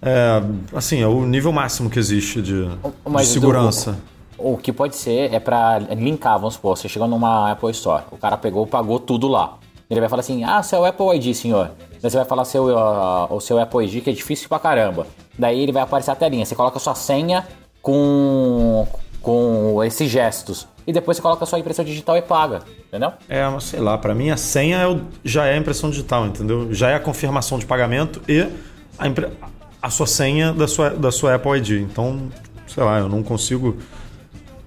[0.00, 0.42] é,
[0.74, 2.68] assim, é o nível máximo que existe de,
[3.04, 3.98] Mas de segurança.
[4.38, 8.04] O, o que pode ser é para linkar, vamos supor, você chegou numa Apple Store,
[8.10, 9.58] o cara pegou, pagou tudo lá.
[9.88, 11.70] Ele vai falar assim: "Ah, seu Apple ID, senhor".
[12.02, 15.06] Daí você vai falar seu uh, o seu Apple ID que é difícil pra caramba.
[15.38, 17.46] Daí ele vai aparecer a telinha, você coloca sua senha
[17.82, 18.86] com
[19.22, 23.12] com esses gestos e depois você coloca a sua impressão digital e paga, entendeu?
[23.28, 26.26] É, mas sei lá, para mim a senha é o- já é a impressão digital,
[26.26, 26.72] entendeu?
[26.72, 28.46] Já é a confirmação de pagamento e
[28.96, 29.28] a, impre-
[29.82, 31.70] a sua senha da sua, da sua Apple ID.
[31.82, 32.28] Então,
[32.68, 33.76] sei lá, eu não consigo.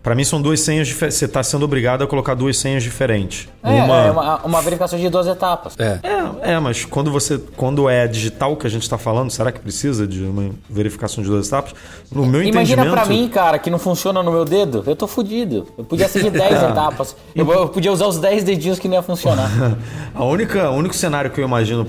[0.02, 1.18] Para mim são duas senhas diferentes.
[1.18, 3.50] Você está sendo obrigado a colocar duas senhas diferentes.
[3.62, 5.76] É, é uma, uma verificação de duas etapas.
[5.78, 6.00] É.
[6.04, 9.60] É, é, mas quando você quando é digital que a gente está falando, será que
[9.60, 11.74] precisa de uma verificação de duas etapas?
[12.12, 15.08] No meu Imagina entendimento, pra mim, cara, que não funciona no meu dedo, eu tô
[15.08, 15.68] fudido.
[15.78, 17.16] Eu podia ser de 10 etapas.
[17.36, 19.50] Eu, eu podia usar os 10 dedinhos que não ia funcionar.
[20.16, 21.88] A única, o único cenário que eu imagino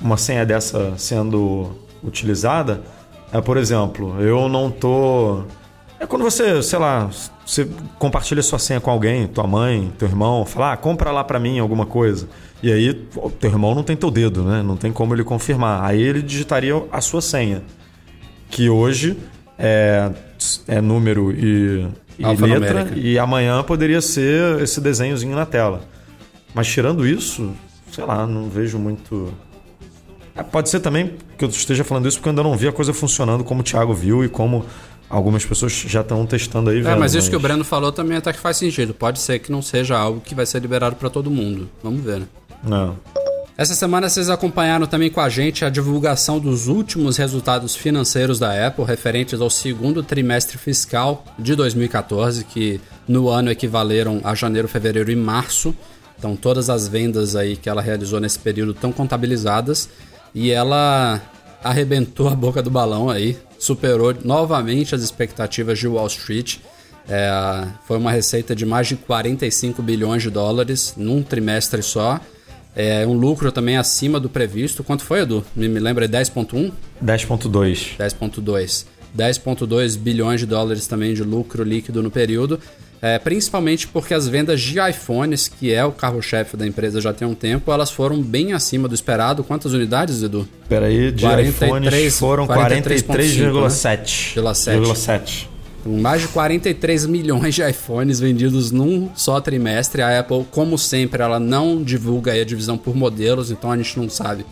[0.00, 1.70] uma senha dessa sendo
[2.02, 2.80] utilizada
[3.32, 5.42] é, por exemplo, eu não tô.
[6.02, 7.08] É quando você, sei lá,
[7.46, 7.64] você
[7.96, 11.60] compartilha sua senha com alguém, tua mãe, teu irmão, fala, ah, compra lá pra mim
[11.60, 12.28] alguma coisa.
[12.60, 12.92] E aí,
[13.38, 14.64] teu irmão não tem teu dedo, né?
[14.64, 15.84] Não tem como ele confirmar.
[15.84, 17.62] Aí ele digitaria a sua senha.
[18.50, 19.16] Que hoje
[19.56, 20.10] é,
[20.66, 21.86] é número e,
[22.18, 22.88] e letra.
[22.96, 25.82] E amanhã poderia ser esse desenhozinho na tela.
[26.52, 27.52] Mas tirando isso,
[27.92, 29.32] sei lá, não vejo muito.
[30.34, 32.72] É, Pode ser também que eu esteja falando isso porque eu ainda não vi a
[32.72, 34.64] coisa funcionando como o Thiago viu e como
[35.08, 36.78] algumas pessoas já estão testando aí.
[36.78, 38.94] É, vendo, mas isso que o Breno falou também até que faz sentido.
[38.94, 41.68] Pode ser que não seja algo que vai ser liberado pra todo mundo.
[41.82, 42.26] Vamos ver, né?
[42.64, 42.96] Não.
[43.56, 48.66] Essa semana vocês acompanharam também com a gente a divulgação dos últimos resultados financeiros da
[48.66, 55.10] Apple referentes ao segundo trimestre fiscal de 2014, que no ano equivaleram a janeiro, fevereiro
[55.10, 55.74] e março.
[56.18, 59.90] Então todas as vendas aí que ela realizou nesse período estão contabilizadas
[60.34, 61.20] e ela
[61.62, 66.58] arrebentou a boca do balão aí, superou novamente as expectativas de Wall Street.
[67.08, 72.20] É, foi uma receita de mais de 45 bilhões de dólares num trimestre só.
[72.74, 74.82] É um lucro também acima do previsto.
[74.82, 75.44] Quanto foi, Edu?
[75.54, 76.72] Me, me lembra, é 10.1?
[77.04, 77.96] 10.2.
[77.98, 78.86] 10.2.
[79.16, 82.58] 10.2 bilhões de dólares também de lucro líquido no período.
[83.04, 87.26] É, principalmente porque as vendas de iPhones, que é o carro-chefe da empresa já tem
[87.26, 89.42] um tempo, elas foram bem acima do esperado.
[89.42, 90.48] Quantas unidades, Edu?
[90.68, 94.34] Peraí, de 43, iPhones foram 43,7.
[94.36, 94.94] 43,7.
[94.94, 95.50] 7.
[95.82, 100.00] Com mais de 43 milhões de iPhones vendidos num só trimestre.
[100.00, 104.08] A Apple, como sempre, ela não divulga a divisão por modelos, então a gente não
[104.08, 104.46] sabe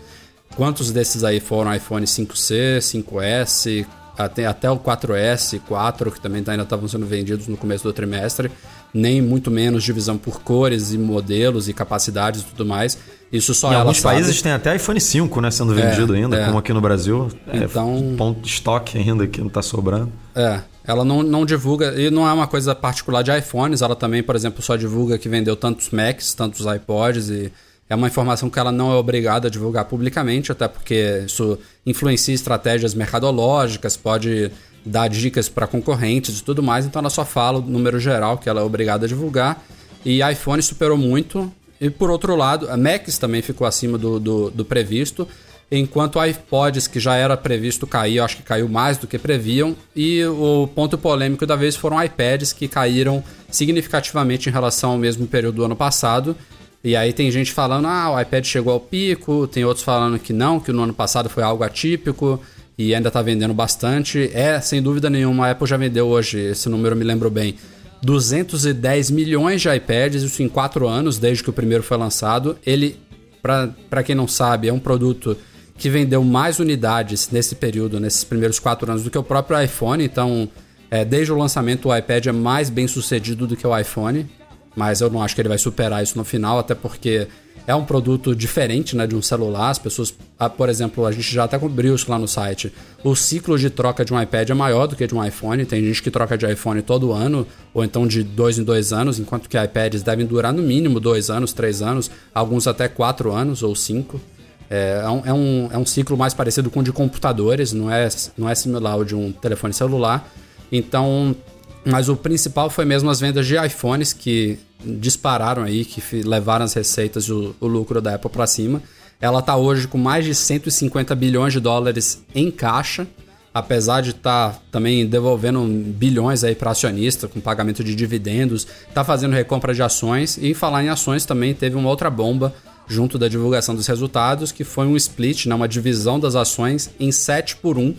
[0.57, 3.87] quantos desses aí foram iPhone 5C, 5S,
[4.25, 7.93] até, até o 4S, 4, que também tá- ainda estavam sendo vendidos no começo do
[7.93, 8.51] trimestre,
[8.93, 12.99] nem muito menos divisão por cores e modelos e capacidades e tudo mais.
[13.33, 14.17] Isso só Em ela alguns sabe.
[14.17, 16.47] países tem até iPhone 5, né, sendo vendido ainda, é.
[16.47, 17.29] como aqui no Brasil.
[17.53, 20.13] Então- É ponto de estoque ainda que não tá sobrando.
[20.35, 24.23] É, ela não, não divulga, e não é uma coisa particular de iPhones, ela também,
[24.23, 27.53] por exemplo, só divulga que vendeu tantos Macs, tantos iPods, e
[27.91, 32.33] é uma informação que ela não é obrigada a divulgar publicamente, até porque isso influencia
[32.33, 34.49] estratégias mercadológicas, pode
[34.87, 38.49] dar dicas para concorrentes e tudo mais, então ela só fala o número geral que
[38.49, 39.61] ela é obrigada a divulgar,
[40.05, 44.51] e iPhone superou muito, e por outro lado, a Macs também ficou acima do, do,
[44.51, 45.27] do previsto,
[45.69, 49.77] enquanto iPods, que já era previsto cair, eu acho que caiu mais do que previam,
[49.97, 55.27] e o ponto polêmico da vez foram iPads que caíram significativamente em relação ao mesmo
[55.27, 56.37] período do ano passado.
[56.83, 60.33] E aí tem gente falando, ah, o iPad chegou ao pico, tem outros falando que
[60.33, 62.41] não, que no ano passado foi algo atípico
[62.79, 64.31] e ainda está vendendo bastante.
[64.33, 67.57] É, sem dúvida nenhuma, a Apple já vendeu hoje, esse número me lembro bem,
[68.03, 72.57] 210 milhões de iPads, isso em 4 anos, desde que o primeiro foi lançado.
[72.65, 72.99] Ele,
[73.43, 75.37] para quem não sabe, é um produto
[75.77, 80.03] que vendeu mais unidades nesse período, nesses primeiros 4 anos, do que o próprio iPhone.
[80.03, 80.49] Então,
[80.91, 84.27] é, desde o lançamento, o iPad é mais bem sucedido do que o iPhone.
[84.75, 87.27] Mas eu não acho que ele vai superar isso no final, até porque
[87.67, 89.71] é um produto diferente né, de um celular.
[89.71, 92.73] As pessoas, ah, por exemplo, a gente já até cobriu isso lá no site.
[93.05, 95.65] O ciclo de troca de um iPad é maior do que de um iPhone.
[95.65, 99.19] Tem gente que troca de iPhone todo ano, ou então de dois em dois anos,
[99.19, 103.63] enquanto que iPads devem durar no mínimo dois anos, três anos, alguns até quatro anos
[103.63, 104.21] ou cinco.
[104.69, 105.33] É, é, um, é,
[105.79, 109.05] um, é ciclo mais parecido com o de computadores, não é, não é similar ao
[109.05, 110.29] de um telefone celular.
[110.71, 111.35] Então,
[111.85, 116.75] mas o principal foi mesmo as vendas de iPhones que dispararam aí, que levaram as
[116.75, 118.83] receitas e o, o lucro da Apple para cima.
[119.21, 123.07] Ela está hoje com mais de 150 bilhões de dólares em caixa,
[123.53, 129.05] apesar de estar tá também devolvendo bilhões aí para acionista com pagamento de dividendos, está
[129.05, 132.55] fazendo recompra de ações e falar em ações também teve uma outra bomba
[132.89, 137.13] junto da divulgação dos resultados, que foi um split, né, uma divisão das ações em
[137.13, 137.95] 7 por 1.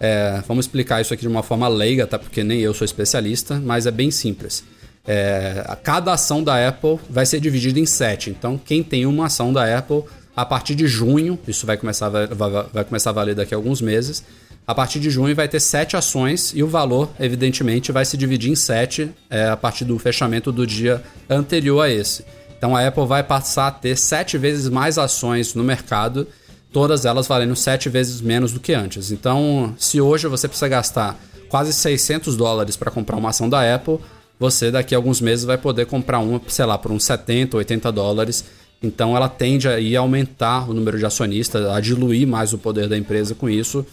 [0.00, 2.18] É, vamos explicar isso aqui de uma forma leiga, tá?
[2.18, 4.64] porque nem eu sou especialista, mas é bem simples.
[5.06, 8.30] É, cada ação da Apple vai ser dividida em sete.
[8.30, 12.26] Então, quem tem uma ação da Apple, a partir de junho, isso vai começar, vai,
[12.72, 14.24] vai começar a valer daqui a alguns meses.
[14.66, 18.50] A partir de junho vai ter sete ações e o valor, evidentemente, vai se dividir
[18.50, 22.24] em sete é, a partir do fechamento do dia anterior a esse.
[22.56, 26.28] Então a Apple vai passar a ter sete vezes mais ações no mercado,
[26.72, 29.10] todas elas valendo sete vezes menos do que antes.
[29.10, 33.98] Então, se hoje você precisa gastar quase 600 dólares para comprar uma ação da Apple,
[34.38, 37.92] você daqui a alguns meses vai poder comprar uma, sei lá, por uns 70, 80
[37.92, 38.44] dólares.
[38.82, 42.96] Então ela tende a aumentar o número de acionistas, a diluir mais o poder da
[42.96, 43.84] empresa com isso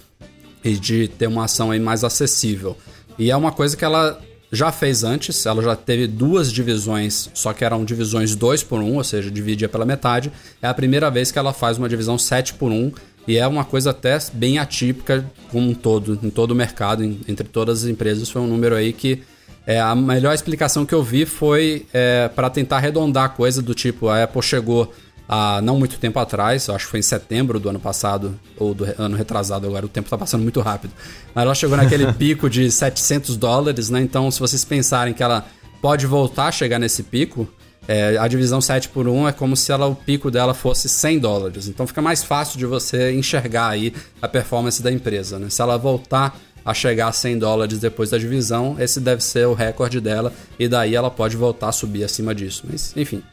[0.63, 2.77] e de ter uma ação aí mais acessível.
[3.19, 7.53] E é uma coisa que ela já fez antes, ela já teve duas divisões, só
[7.53, 10.31] que eram divisões 2 por 1, um, ou seja, dividia pela metade.
[10.61, 12.91] É a primeira vez que ela faz uma divisão 7 por 1 um,
[13.27, 17.47] e é uma coisa até bem atípica como um todo, em todo o mercado, entre
[17.47, 18.29] todas as empresas.
[18.29, 19.21] Foi um número aí que
[19.65, 23.75] é, a melhor explicação que eu vi foi é, para tentar arredondar a coisa do
[23.75, 24.93] tipo, a Apple chegou
[25.27, 28.85] há não muito tempo atrás, acho que foi em setembro do ano passado, ou do
[28.97, 30.93] ano retrasado agora, o tempo está passando muito rápido.
[31.33, 34.01] Mas ela chegou naquele pico de 700 dólares, né?
[34.01, 35.45] Então, se vocês pensarem que ela
[35.81, 37.47] pode voltar a chegar nesse pico,
[37.87, 41.19] é, a divisão 7 por 1 é como se ela, o pico dela fosse 100
[41.19, 41.67] dólares.
[41.67, 45.39] Então fica mais fácil de você enxergar aí a performance da empresa.
[45.39, 45.49] Né?
[45.49, 49.53] Se ela voltar a chegar a 100 dólares depois da divisão, esse deve ser o
[49.53, 52.65] recorde dela e daí ela pode voltar a subir acima disso.
[52.69, 53.23] Mas, enfim,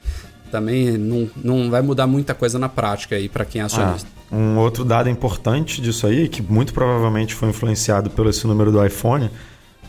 [0.54, 4.08] também não, não vai mudar muita coisa na prática aí para quem é acionista.
[4.30, 8.70] Ah, um outro dado importante disso aí, que muito provavelmente foi influenciado pelo esse número
[8.70, 9.28] do iPhone,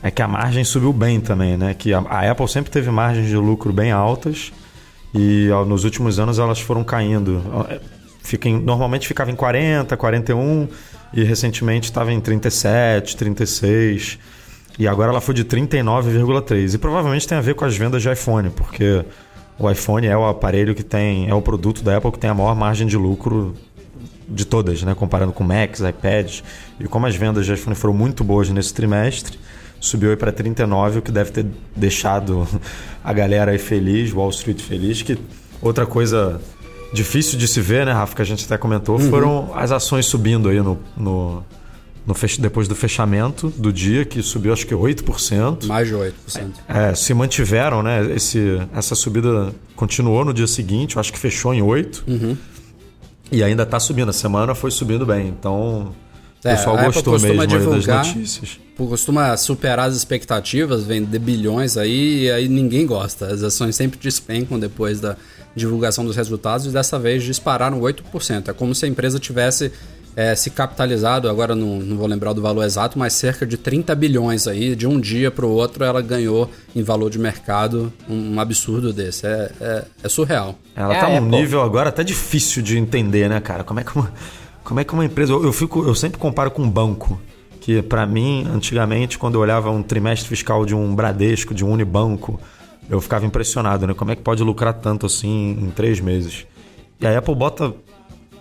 [0.02, 1.76] é que a margem subiu bem também, né?
[1.76, 4.52] Que a, a Apple sempre teve margens de lucro bem altas
[5.14, 7.44] e ó, nos últimos anos elas foram caindo.
[8.24, 10.68] Fica em, normalmente ficava em 40, 41
[11.14, 14.18] e recentemente estava em 37, 36
[14.80, 18.12] e agora ela foi de 39,3 e provavelmente tem a ver com as vendas de
[18.12, 19.06] iPhone, porque
[19.58, 22.34] o iPhone é o aparelho que tem, é o produto da Apple que tem a
[22.34, 23.56] maior margem de lucro
[24.28, 24.94] de todas, né?
[24.96, 26.44] Comparando com Macs, iPads.
[26.80, 29.38] E como as vendas de iPhone foram muito boas nesse trimestre,
[29.80, 32.48] subiu aí para 39, o que deve ter deixado
[33.04, 35.18] a galera aí feliz, Wall Street feliz, que
[35.62, 36.42] outra coisa
[36.94, 39.10] difícil de se ver, né, Rafa, que a gente até comentou, uhum.
[39.10, 41.44] foram as ações subindo aí no, no
[42.14, 42.40] fech...
[42.40, 45.66] depois do fechamento do dia, que subiu acho que 8%.
[45.66, 46.12] Mais de 8%.
[46.68, 48.14] É, se mantiveram, né?
[48.14, 52.04] Esse, essa subida continuou no dia seguinte, eu acho que fechou em 8%.
[52.08, 52.38] Uhum.
[53.32, 54.10] E ainda está subindo.
[54.10, 55.30] A semana foi subindo bem.
[55.30, 55.94] Então,
[56.44, 58.60] o é, pessoal gostou mesmo divulgar, das notícias.
[58.78, 63.26] Costuma superar as expectativas, vender bilhões aí, e aí ninguém gosta.
[63.26, 65.16] As ações sempre despencam depois da
[65.56, 68.50] divulgação dos resultados e dessa vez dispararam 8%.
[68.50, 69.72] É como se a empresa tivesse
[70.16, 73.94] é, se capitalizado, agora não, não vou lembrar do valor exato, mas cerca de 30
[73.96, 78.36] bilhões aí, de um dia para o outro ela ganhou em valor de mercado um,
[78.36, 79.28] um absurdo desse.
[79.28, 80.58] É, é, é surreal.
[80.76, 83.64] Ela está é, num nível agora até difícil de entender, né, cara?
[83.64, 84.14] Como é que uma,
[84.64, 85.34] como é que uma empresa.
[85.34, 87.20] Eu, fico, eu sempre comparo com um banco.
[87.60, 91.72] Que para mim, antigamente, quando eu olhava um trimestre fiscal de um Bradesco, de um
[91.72, 92.40] Unibanco,
[92.88, 93.94] eu ficava impressionado, né?
[93.96, 96.46] Como é que pode lucrar tanto assim em três meses?
[97.02, 97.74] E a Apple bota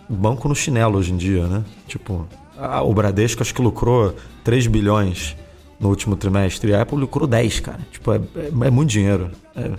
[0.08, 1.64] banco no chinelo hoje em dia, né?
[1.86, 2.26] Tipo,
[2.58, 5.36] a, o Bradesco acho que lucrou 3 bilhões
[5.78, 7.80] no último trimestre e a Apple lucrou 10, cara.
[7.90, 9.30] Tipo, é, é, é muito dinheiro.
[9.56, 9.70] É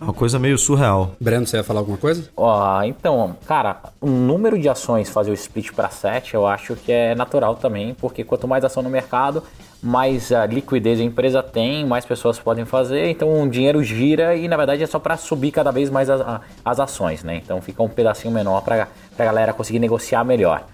[0.00, 1.12] uma coisa meio surreal.
[1.20, 2.28] Breno, você ia falar alguma coisa?
[2.36, 6.92] Ó, então, cara, o número de ações fazer o split para 7, eu acho que
[6.92, 9.42] é natural também, porque quanto mais ação no mercado,
[9.82, 14.48] mais a liquidez a empresa tem, mais pessoas podem fazer, então o dinheiro gira e
[14.48, 17.40] na verdade é só para subir cada vez mais as, as ações, né?
[17.42, 18.88] Então fica um pedacinho menor para
[19.18, 20.66] a galera conseguir negociar melhor.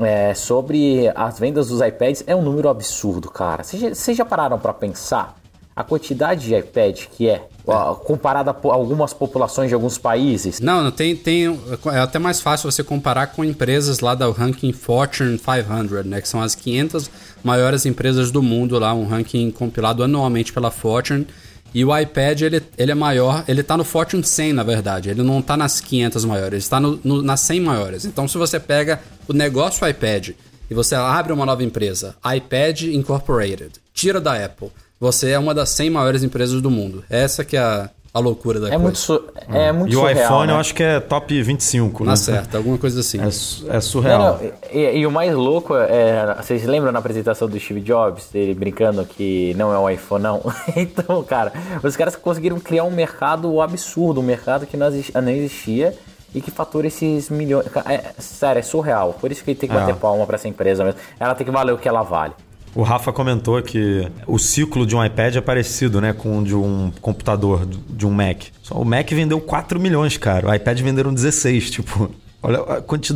[0.00, 3.64] É, sobre as vendas dos iPads, é um número absurdo, cara.
[3.64, 5.36] Vocês já, pararam para pensar
[5.74, 10.60] a quantidade de iPad que é ó, comparada a algumas populações de alguns países?
[10.60, 11.46] Não, não tem, tem.
[11.92, 16.20] É até mais fácil você comparar com empresas lá da ranking Fortune 500, né?
[16.20, 17.10] Que são as 500
[17.42, 21.26] maiores empresas do mundo lá, um ranking compilado anualmente pela Fortune.
[21.74, 25.10] E o iPad, ele, ele é maior, ele tá no Fortune 100, na verdade.
[25.10, 28.04] Ele não tá nas 500 maiores, ele está no, no, nas 100 maiores.
[28.04, 30.30] Então, se você pega o negócio iPad
[30.70, 35.70] e você abre uma nova empresa, iPad Incorporated, tira da Apple, você é uma das
[35.70, 37.04] 100 maiores empresas do mundo.
[37.08, 38.82] Essa que é a, a loucura da é coisa.
[38.82, 40.52] Muito su é muito E o surreal, iPhone né?
[40.52, 42.16] eu acho que é top 25, Na né?
[42.16, 43.18] certa, alguma coisa assim.
[43.20, 44.18] É, é surreal.
[44.18, 46.34] Não, não, e, e o mais louco é.
[46.40, 50.40] Vocês lembram na apresentação do Steve Jobs, ele brincando que não é um iPhone, não?
[50.76, 51.52] então, cara,
[51.82, 55.94] os caras conseguiram criar um mercado absurdo, um mercado que não exi- não existia
[56.34, 57.66] e que fatura esses milhões.
[57.86, 59.14] É, sério, é surreal.
[59.20, 59.78] Por isso que tem que É.
[59.80, 61.00] bater palma pra essa empresa mesmo.
[61.18, 62.32] Ela tem que valer o que ela vale.
[62.74, 66.54] O Rafa comentou que o ciclo de um iPad é parecido, né, com o de
[66.54, 68.44] um computador, de um Mac.
[68.62, 70.48] Só o Mac vendeu 4 milhões, cara.
[70.48, 72.10] O iPad venderam 16, tipo.
[72.40, 72.60] Olha,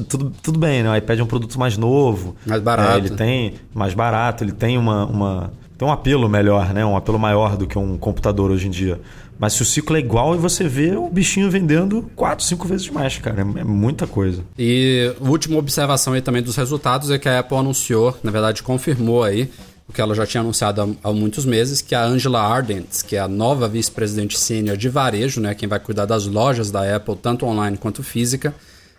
[0.08, 0.90] tudo, tudo bem, né?
[0.90, 2.34] O iPad é um produto mais novo.
[2.44, 2.90] Mais barato.
[2.90, 6.84] É, ele tem mais barato, ele tem uma, uma tem um apelo melhor, né?
[6.84, 9.00] Um apelo maior do que um computador hoje em dia.
[9.38, 12.88] Mas se o ciclo é igual e você vê o bichinho vendendo 4, 5 vezes
[12.90, 13.42] mais, cara.
[13.42, 14.42] É, é muita coisa.
[14.58, 19.24] E última observação aí também dos resultados é que a Apple anunciou, na verdade confirmou
[19.24, 19.50] aí,
[19.88, 23.16] o que ela já tinha anunciado há, há muitos meses, que a Angela Ardent, que
[23.16, 27.16] é a nova vice-presidente sênior de varejo, né, quem vai cuidar das lojas da Apple,
[27.16, 28.54] tanto online quanto física,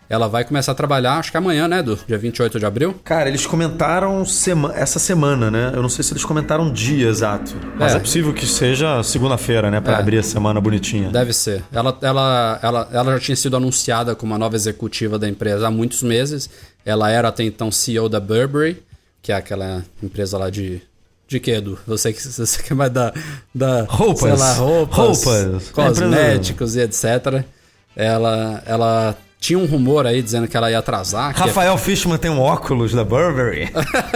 [0.08, 2.94] ela vai começar a trabalhar, acho que amanhã, né, do dia 28 de abril.
[3.04, 5.72] Cara, eles comentaram sema essa semana, né?
[5.74, 7.54] Eu não sei se eles comentaram dia exato.
[7.78, 8.00] Mas é, É.
[8.00, 9.80] possível que seja segunda-feira, né?
[9.80, 9.96] Pra É.
[9.96, 11.10] abrir a semana bonitinha.
[11.10, 11.62] Deve ser.
[11.72, 15.70] Ela, ela, ela, ela já tinha sido anunciada como a nova executiva da empresa há
[15.70, 16.48] muitos meses.
[16.84, 18.82] Ela era até então CEO da Burberry,
[19.22, 20.80] que é aquela empresa lá de.
[21.26, 21.78] De que, Edu?
[21.88, 23.14] Você que, você que vai dar.
[23.54, 24.20] dar Roupas.
[24.20, 25.24] Sei lá, roupas.
[25.24, 25.70] Roupas.
[25.70, 27.42] Cosméticos e etc.
[27.96, 31.36] Ela, ela tinha um rumor aí dizendo que ela ia atrasar.
[31.36, 33.70] Rafael Fishman tem um óculos da Burberry.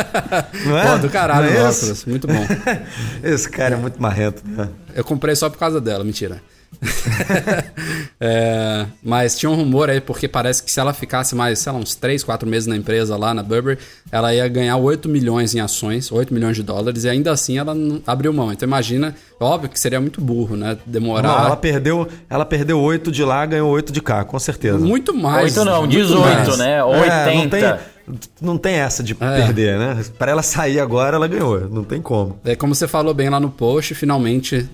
[0.65, 0.93] não é?
[0.93, 2.07] Pô, do caralho, é óculos.
[2.07, 2.47] Muito bom.
[3.23, 4.71] Esse cara é muito marrento, né?
[4.95, 6.41] Eu comprei só por causa dela, mentira.
[8.21, 11.79] É, mas tinha um rumor aí, porque parece que se ela ficasse mais, sei lá,
[11.79, 13.79] uns 3, 4 meses na empresa lá na Burberry,
[14.11, 17.77] ela ia ganhar 8 milhões em ações, 8 milhões de dólares, e ainda assim ela
[17.77, 18.51] não abriu mão.
[18.51, 20.77] Então imagina, óbvio que seria muito burro, né?
[20.85, 24.79] Demorar Não, ela perdeu, ela perdeu 8 de lá, ganhou 8 de cá, com certeza.
[24.79, 25.57] muito mais.
[25.57, 26.59] Oito não, muito 18, mais.
[26.59, 26.79] né?
[26.79, 27.35] É, 80.
[27.35, 27.85] não, tem,
[28.41, 30.05] não tem essa de perder, né?
[30.19, 31.69] Pra ela sair agora, ela ganhou.
[31.69, 32.39] Não tem como.
[32.45, 34.69] É como você falou bem lá no post, finalmente,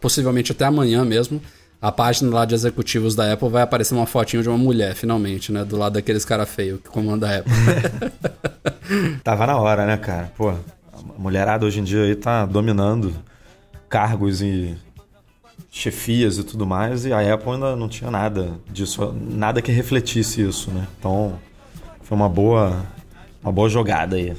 [0.00, 1.40] possivelmente até amanhã mesmo,
[1.80, 5.52] a página lá de executivos da Apple vai aparecer uma fotinho de uma mulher, finalmente,
[5.52, 5.64] né?
[5.64, 7.52] Do lado daqueles cara feio que comanda a Apple.
[9.22, 10.32] Tava na hora, né, cara?
[10.36, 13.12] Pô, a mulherada hoje em dia aí tá dominando
[13.88, 14.76] cargos e
[15.70, 20.40] chefias e tudo mais, e a Apple ainda não tinha nada disso, nada que refletisse
[20.40, 20.86] isso, né?
[20.98, 21.38] Então,
[22.06, 22.86] foi uma boa,
[23.42, 24.32] uma boa jogada aí.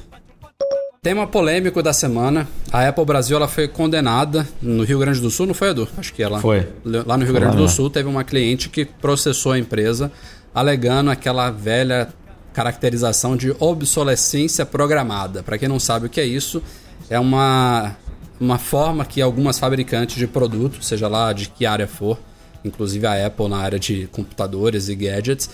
[1.01, 2.47] Tema polêmico da semana.
[2.71, 5.87] A Apple Brasil ela foi condenada no Rio Grande do Sul, não foi, Edu?
[5.97, 6.39] Acho que ela.
[6.39, 6.67] Foi.
[6.85, 7.67] Lá no Rio Grande do né?
[7.67, 10.11] Sul teve uma cliente que processou a empresa
[10.55, 12.07] alegando aquela velha
[12.53, 15.43] caracterização de obsolescência programada.
[15.43, 16.63] Para quem não sabe o que é isso,
[17.09, 17.95] é uma,
[18.39, 22.17] uma forma que algumas fabricantes de produtos, seja lá de que área for,
[22.63, 25.49] inclusive a Apple na área de computadores e gadgets,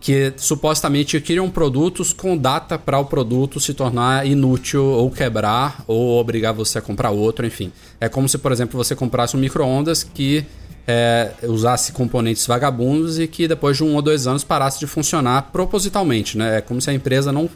[0.00, 6.18] que supostamente criam produtos com data para o produto se tornar inútil ou quebrar ou
[6.20, 7.72] obrigar você a comprar outro, enfim.
[8.00, 10.44] É como se, por exemplo, você comprasse um micro-ondas que
[10.86, 15.50] é, usasse componentes vagabundos e que depois de um ou dois anos parasse de funcionar
[15.50, 16.58] propositalmente, né?
[16.58, 17.48] É como se a empresa não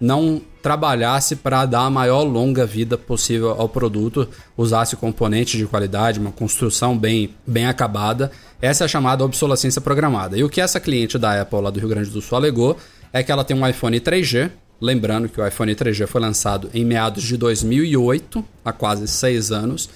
[0.00, 6.18] não trabalhasse para dar a maior longa vida possível ao produto, usasse componentes de qualidade,
[6.20, 8.30] uma construção bem, bem acabada.
[8.60, 10.36] Essa é a chamada obsolescência programada.
[10.36, 12.76] E o que essa cliente da Apple lá do Rio Grande do Sul alegou
[13.12, 16.84] é que ela tem um iPhone 3G, lembrando que o iPhone 3G foi lançado em
[16.84, 19.88] meados de 2008, há quase seis anos,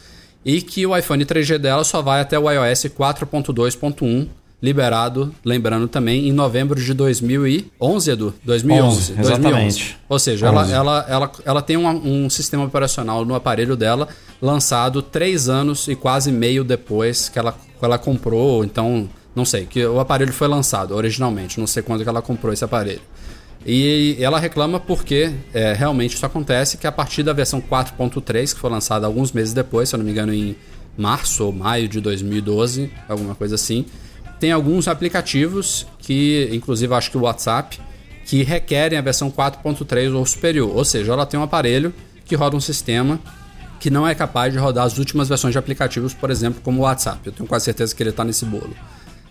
[0.45, 4.29] e que o iPhone 3G dela só vai até o iOS 4.2.1,
[4.63, 8.35] liberado, lembrando também, em novembro de 2011, Edu?
[8.45, 8.97] 2011.
[8.97, 9.21] 11, 2011.
[9.21, 9.99] exatamente.
[10.09, 10.73] Ou seja, ela, 11.
[10.73, 14.07] ela, ela, ela tem um, um sistema operacional no aparelho dela
[14.41, 19.85] lançado três anos e quase meio depois que ela, ela comprou, então, não sei, que
[19.85, 23.01] o aparelho foi lançado originalmente, não sei quando que ela comprou esse aparelho.
[23.67, 28.61] E ela reclama porque é, realmente isso acontece, que a partir da versão 4.3, que
[28.61, 30.57] foi lançada alguns meses depois, se eu não me engano, em
[30.97, 33.87] março ou maio de 2012, alguma coisa assim,
[34.43, 37.79] tem alguns aplicativos que, inclusive acho que o WhatsApp,
[38.27, 40.69] que requerem a versão 4.3 ou superior.
[40.77, 43.21] Ou seja, ela tem um aparelho que roda um sistema
[43.79, 46.83] que não é capaz de rodar as últimas versões de aplicativos, por exemplo, como o
[46.83, 47.21] WhatsApp.
[47.25, 48.75] Eu tenho quase certeza que ele está nesse bolo.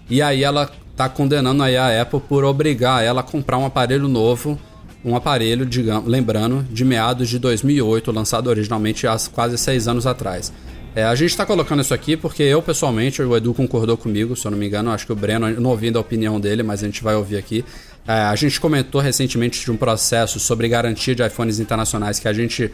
[0.09, 4.07] E aí ela está condenando aí a Apple por obrigar ela a comprar um aparelho
[4.07, 4.57] novo,
[5.03, 10.53] um aparelho, digamos, lembrando, de meados de 2008, lançado originalmente há quase seis anos atrás.
[10.93, 14.45] É, a gente está colocando isso aqui porque eu, pessoalmente, o Edu concordou comigo, se
[14.45, 16.85] eu não me engano, acho que o Breno, não ouvindo a opinião dele, mas a
[16.85, 17.63] gente vai ouvir aqui.
[18.05, 22.33] É, a gente comentou recentemente de um processo sobre garantia de iPhones internacionais que a
[22.33, 22.71] gente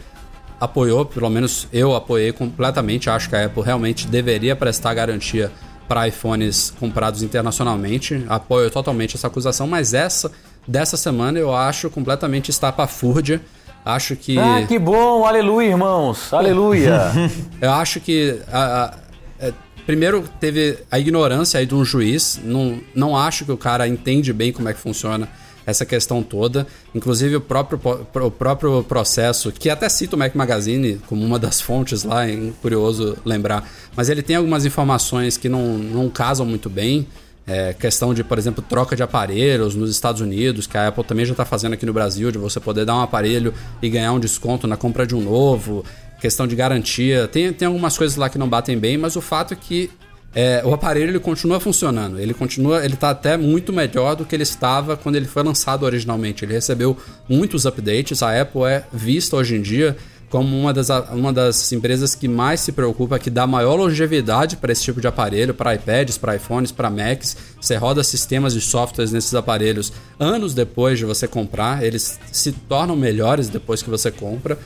[0.59, 3.09] apoiou, pelo menos eu apoiei completamente.
[3.09, 5.51] Acho que a Apple realmente deveria prestar garantia
[5.88, 8.26] para iPhones comprados internacionalmente.
[8.28, 10.32] Apoio totalmente essa acusação, mas essa
[10.68, 13.41] dessa semana eu acho completamente estapafúrdia.
[13.88, 14.38] Acho que.
[14.38, 15.24] Ah, que bom!
[15.24, 16.34] Aleluia, irmãos!
[16.34, 17.10] Aleluia!
[17.62, 18.38] eu acho que.
[18.52, 18.94] A, a,
[19.40, 19.54] é,
[19.86, 22.38] primeiro, teve a ignorância aí de um juiz.
[22.44, 25.30] Não, não acho que o cara entende bem como é que funciona
[25.66, 26.68] essa questão toda.
[26.94, 27.80] Inclusive o próprio,
[28.26, 32.52] o próprio processo, que até cita o Mac Magazine como uma das fontes lá, é
[32.62, 37.08] curioso lembrar, mas ele tem algumas informações que não, não casam muito bem.
[37.48, 41.26] É, questão de, por exemplo, troca de aparelhos nos Estados Unidos, que a Apple também
[41.26, 44.20] já está fazendo aqui no Brasil, de você poder dar um aparelho e ganhar um
[44.20, 45.86] desconto na compra de um novo,
[46.20, 47.26] questão de garantia.
[47.26, 49.89] Tem, tem algumas coisas lá que não batem bem, mas o fato é que
[50.36, 52.20] é, o aparelho ele continua funcionando.
[52.20, 55.84] Ele continua, ele está até muito melhor do que ele estava quando ele foi lançado
[55.84, 56.43] originalmente.
[56.43, 56.98] Ele recebeu
[57.30, 58.22] muitos updates.
[58.22, 59.95] A Apple é vista hoje em dia
[60.30, 64.71] como uma das, uma das empresas que mais se preocupa, que dá maior longevidade para
[64.71, 67.38] esse tipo de aparelho, para iPads, para iPhones, para Macs.
[67.59, 72.95] Você roda sistemas e softwares nesses aparelhos anos depois de você comprar, eles se tornam
[72.95, 74.57] melhores depois que você compra.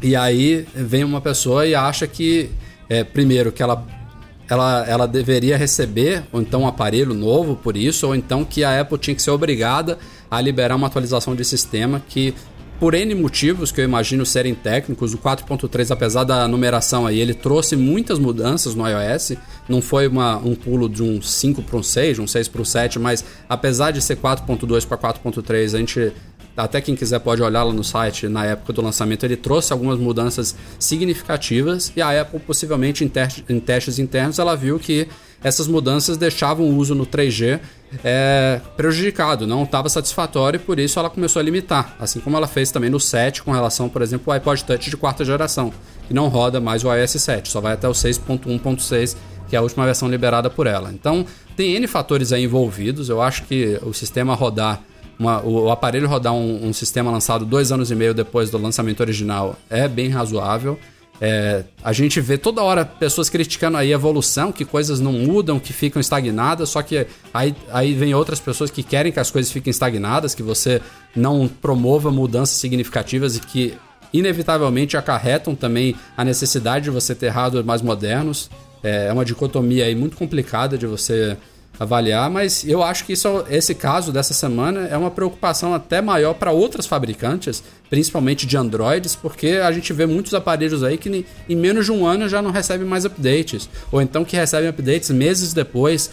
[0.00, 2.50] E aí vem uma pessoa e acha que,
[2.88, 3.84] é, primeiro, que ela
[4.50, 8.80] ela, ela deveria receber ou então um aparelho novo por isso, ou então que a
[8.80, 9.98] Apple tinha que ser obrigada
[10.30, 12.34] a liberar uma atualização de sistema que
[12.78, 17.34] por N motivos que eu imagino serem técnicos, o 4.3, apesar da numeração aí, ele
[17.34, 19.32] trouxe muitas mudanças no iOS.
[19.68, 22.64] Não foi uma, um pulo de um 5 para um 6, um 6 para um
[22.64, 26.12] 7, mas apesar de ser 4.2 para 4.3, a gente
[26.58, 29.96] até quem quiser pode olhar lá no site, na época do lançamento, ele trouxe algumas
[29.96, 35.06] mudanças significativas e a Apple, possivelmente em, teste, em testes internos, ela viu que
[35.42, 37.60] essas mudanças deixavam o uso no 3G
[38.02, 42.48] é, prejudicado, não estava satisfatório e por isso ela começou a limitar, assim como ela
[42.48, 45.72] fez também no 7 com relação, por exemplo, ao iPod Touch de quarta geração,
[46.08, 49.16] que não roda mais o iOS 7, só vai até o 6.1.6,
[49.48, 50.92] que é a última versão liberada por ela.
[50.92, 51.24] Então,
[51.56, 54.82] tem N fatores aí envolvidos, eu acho que o sistema rodar
[55.18, 59.00] uma, o, aparelho rodar um, um, sistema lançado dois anos e meio depois do lançamento
[59.00, 60.78] original é bem razoável.
[61.20, 65.58] É, a gente vê toda hora pessoas criticando aí a evolução, que coisas não mudam,
[65.58, 69.50] que ficam estagnadas, só que aí, aí vem outras pessoas que querem que as coisas
[69.50, 70.80] fiquem estagnadas, que você
[71.16, 73.74] não promova mudanças significativas e que
[74.12, 78.48] inevitavelmente acarretam também a necessidade de você ter hardware mais modernos.
[78.82, 81.36] É, é uma dicotomia aí muito complicada de você
[81.78, 86.34] avaliar, mas eu acho que isso, esse caso dessa semana é uma preocupação até maior
[86.34, 91.56] para outras fabricantes, principalmente de Androids, porque a gente vê muitos aparelhos aí que em
[91.56, 95.52] menos de um ano já não recebem mais updates, ou então que recebem updates meses
[95.52, 96.10] depois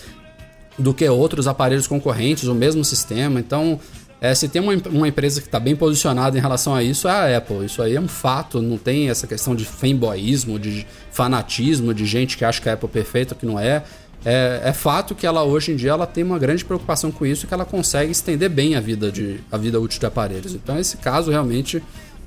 [0.77, 3.39] do que outros aparelhos concorrentes, o mesmo sistema.
[3.39, 3.79] Então,
[4.19, 7.11] é, se tem uma, uma empresa que está bem posicionada em relação a isso, é
[7.11, 7.65] a Apple.
[7.65, 12.37] Isso aí é um fato, não tem essa questão de fanboyismo, de fanatismo, de gente
[12.37, 13.83] que acha que a Apple é perfeita, que não é
[14.25, 17.45] é, é, fato que ela hoje em dia ela tem uma grande preocupação com isso,
[17.45, 20.53] que ela consegue estender bem a vida, de, a vida útil de aparelhos.
[20.53, 21.81] Então esse caso realmente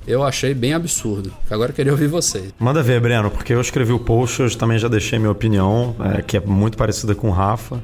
[0.07, 1.31] eu achei bem absurdo.
[1.49, 2.53] Agora eu queria ouvir vocês.
[2.57, 6.21] Manda ver, Breno, porque eu escrevi o post, eu também já deixei minha opinião, é,
[6.21, 7.79] que é muito parecida com o Rafa.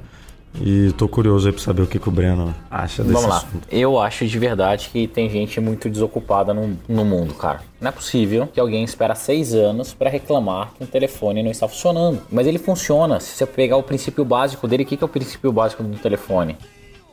[0.62, 3.38] E tô curioso aí pra saber o que, que o Breno acha desse Vamos lá.
[3.38, 3.68] assunto.
[3.72, 7.62] Eu acho de verdade que tem gente muito desocupada no, no mundo, cara.
[7.80, 11.68] Não é possível que alguém espera seis anos para reclamar que um telefone não está
[11.68, 12.22] funcionando.
[12.32, 13.20] Mas ele funciona.
[13.20, 15.97] Se você pegar o princípio básico dele, o que, que é o princípio básico do
[15.97, 16.58] telefone?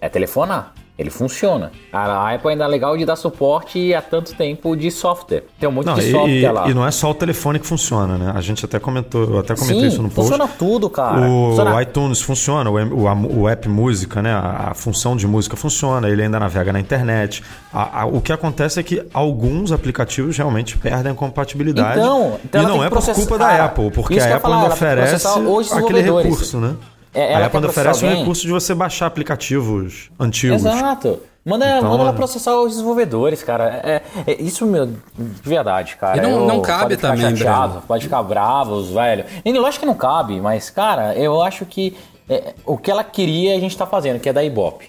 [0.00, 0.74] É telefonar.
[0.98, 1.72] Ele funciona.
[1.90, 5.44] A Apple ainda é legal de dar suporte há tanto tempo de software.
[5.58, 6.68] Tem um monte não, de e, software lá.
[6.68, 8.32] E não é só o telefone que funciona, né?
[8.34, 10.30] A gente até comentou, eu até comentei Sim, isso no post.
[10.30, 11.22] funciona tudo, cara.
[11.22, 11.82] O funciona...
[11.82, 14.32] iTunes funciona, o, o, o, app música, né?
[14.32, 17.42] A, a, função de música funciona, ele ainda navega na internet.
[17.72, 22.00] A, a, o que acontece é que alguns aplicativos realmente perdem a compatibilidade.
[22.00, 25.26] Então, então e não é por culpa da Apple, porque a Apple falar, não oferece
[25.74, 26.76] aquele recurso, né?
[27.14, 28.16] É, a Apple ainda oferece alguém...
[28.16, 30.64] um recurso de você baixar aplicativos antigos.
[30.64, 31.20] Exato.
[31.44, 32.14] Manda, então, manda ela é.
[32.14, 33.80] processar os desenvolvedores, cara.
[33.82, 34.96] É, é, isso, meu, de
[35.42, 36.16] verdade, cara.
[36.16, 39.24] E não, eu, não cabe pode também, chateado, Pode ficar bravos, velho.
[39.44, 41.96] E eu acho que não cabe, mas, cara, eu acho que
[42.28, 44.88] é, o que ela queria a gente tá fazendo, que é da Ibope.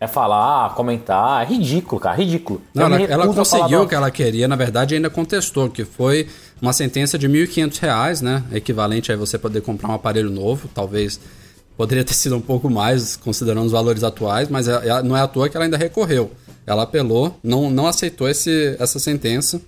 [0.00, 1.42] é falar, comentar.
[1.42, 2.62] É ridículo, cara, ridículo.
[2.74, 6.26] Não, ela, ela conseguiu o que ela queria, na verdade ainda contestou, que foi
[6.62, 8.42] uma sentença de R$ 1.500, né?
[8.52, 11.20] Equivalente a você poder comprar um aparelho novo, talvez
[11.80, 15.22] poderia ter sido um pouco mais, considerando os valores atuais, mas é, é, não é
[15.22, 16.30] à toa que ela ainda recorreu.
[16.66, 19.62] Ela apelou, não, não aceitou esse, essa sentença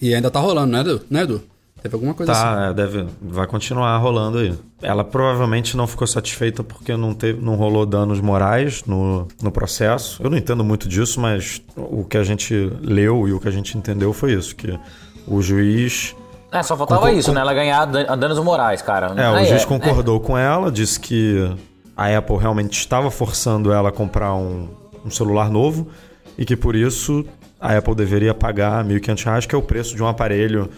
[0.00, 1.02] e ainda tá rolando, né, Edu?
[1.10, 1.42] Né, Edu?
[1.82, 2.56] Teve alguma coisa tá, assim.
[2.56, 4.54] Tá, deve, vai continuar rolando aí.
[4.80, 10.22] Ela provavelmente não ficou satisfeita porque não, teve, não rolou danos morais no, no processo.
[10.22, 13.52] Eu não entendo muito disso, mas o que a gente leu e o que a
[13.52, 14.78] gente entendeu foi isso, que
[15.26, 16.14] o juiz...
[16.52, 17.16] É, só faltava concor...
[17.16, 17.40] isso, né?
[17.40, 19.12] Ela ganhar danos morais, cara.
[19.16, 20.26] É, o juiz é, concordou é.
[20.26, 21.56] com ela, disse que
[21.96, 24.68] a Apple realmente estava forçando ela a comprar um,
[25.04, 25.88] um celular novo
[26.36, 27.24] e que por isso
[27.60, 30.70] a Apple deveria pagar R$ 1.500, que é o preço de um aparelho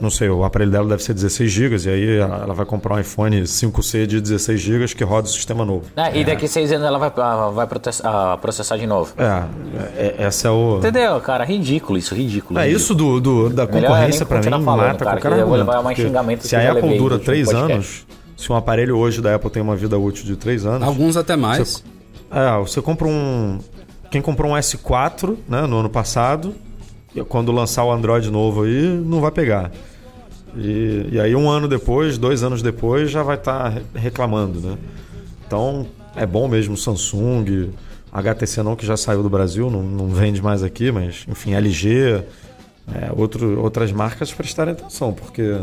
[0.00, 3.00] não sei, o aparelho dela deve ser 16 GB, e aí ela vai comprar um
[3.00, 5.86] iPhone 5C de 16 GB que roda o sistema novo.
[5.96, 9.12] É, e daqui seis anos ela vai, ah, vai processar, processar de novo.
[9.18, 9.44] É,
[9.96, 10.78] é, essa é o...
[10.78, 11.44] Entendeu, cara?
[11.44, 12.58] Ridículo isso, ridículo.
[12.58, 16.46] É, isso do, do da concorrência pra mim falando, mata cara, qualquer levar mais xingamento
[16.46, 18.06] Se a Apple dura 3 anos,
[18.36, 20.86] se um aparelho hoje da Apple tem uma vida útil de 3 anos...
[20.86, 21.58] Alguns até mais.
[21.68, 21.82] Você,
[22.30, 23.58] é, você compra um...
[24.10, 26.54] Quem comprou um S4 né, no ano passado
[27.22, 29.70] quando lançar o Android novo aí, não vai pegar.
[30.56, 34.78] E, e aí um ano depois, dois anos depois, já vai estar tá reclamando, né?
[35.46, 35.86] Então
[36.16, 37.70] é bom mesmo Samsung,
[38.12, 42.22] HTC não que já saiu do Brasil, não, não vende mais aqui, mas enfim, LG,
[42.92, 45.60] é, outro, outras marcas prestarem atenção, porque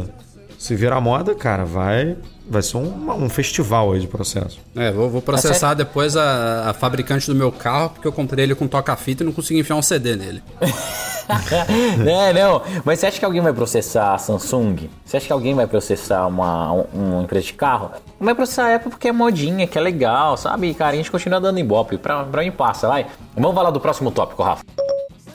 [0.58, 4.60] se virar moda, cara, vai vai ser um, um festival aí de processo.
[4.76, 8.54] É, vou, vou processar depois a, a, fabricante do meu carro, porque eu comprei ele
[8.54, 10.44] com toca-fita e não consegui enfiar um CD nele.
[12.08, 12.62] é, não.
[12.84, 14.90] Mas você acha que alguém vai processar a Samsung?
[15.06, 17.92] Você acha que alguém vai processar uma, uma empresa de carro?
[18.20, 20.74] Não vai processar a Apple porque é modinha, que é legal, sabe?
[20.74, 21.98] Cara, a gente continua dando ibope.
[21.98, 23.08] Pra, pra mim passa, vai.
[23.36, 24.64] Vamos falar do próximo tópico, Rafa.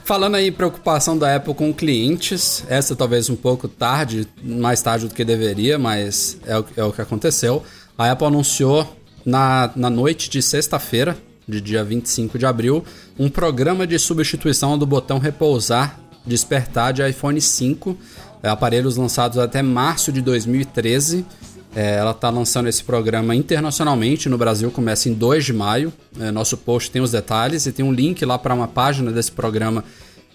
[0.03, 5.13] Falando aí preocupação da Apple com clientes, essa talvez um pouco tarde, mais tarde do
[5.13, 7.61] que deveria, mas é o, é o que aconteceu.
[7.97, 8.87] A Apple anunciou
[9.25, 11.17] na, na noite de sexta-feira,
[11.47, 12.83] de dia 25 de abril,
[13.17, 17.97] um programa de substituição do botão repousar despertar de iPhone 5,
[18.43, 21.25] é, aparelhos lançados até março de 2013
[21.75, 24.27] é, ela está lançando esse programa internacionalmente.
[24.27, 25.93] No Brasil começa em 2 de maio.
[26.19, 29.31] É, nosso post tem os detalhes e tem um link lá para uma página desse
[29.31, 29.83] programa.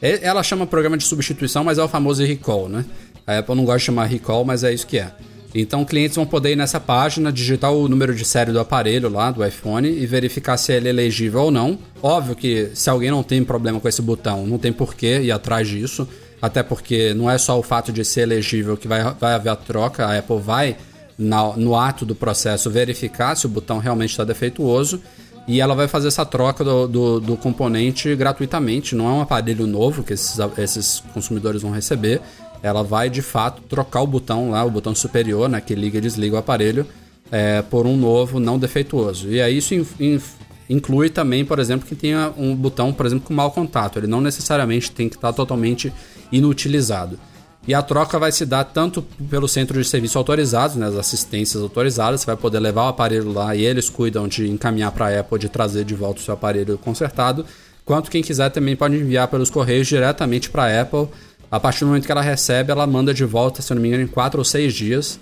[0.00, 2.84] Ela chama programa de substituição, mas é o famoso recall, né?
[3.26, 5.12] A Apple não gosta de chamar recall, mas é isso que é.
[5.54, 9.30] Então, clientes vão poder ir nessa página, digitar o número de série do aparelho lá,
[9.30, 11.78] do iPhone, e verificar se ele é elegível ou não.
[12.02, 15.68] Óbvio que se alguém não tem problema com esse botão, não tem porquê ir atrás
[15.68, 16.08] disso.
[16.40, 19.56] Até porque não é só o fato de ser elegível que vai, vai haver a
[19.56, 20.76] troca, a Apple vai
[21.16, 25.00] na, no ato do processo verificar se o botão realmente está defeituoso
[25.46, 28.94] e ela vai fazer essa troca do, do, do, componente gratuitamente.
[28.94, 32.20] Não é um aparelho novo que esses, esses consumidores vão receber.
[32.62, 36.00] Ela vai de fato trocar o botão lá, o botão superior, né, que liga e
[36.00, 36.86] desliga o aparelho,
[37.30, 39.28] é, por um novo não defeituoso.
[39.28, 40.20] E aí isso in, in,
[40.68, 43.98] inclui também, por exemplo, que tenha um botão, por exemplo, com mau contato.
[43.98, 45.92] Ele não necessariamente tem que estar totalmente
[46.30, 47.18] inutilizado.
[47.66, 51.62] E a troca vai se dar tanto pelo centro de serviço autorizados, né, as assistências
[51.62, 55.20] autorizadas, você vai poder levar o aparelho lá e eles cuidam de encaminhar para a
[55.20, 57.46] Apple, de trazer de volta o seu aparelho consertado,
[57.84, 61.08] quanto quem quiser também pode enviar pelos correios diretamente para a Apple.
[61.52, 63.88] A partir do momento que ela recebe, ela manda de volta, se eu não me
[63.88, 65.20] engano, em 4 ou 6 dias,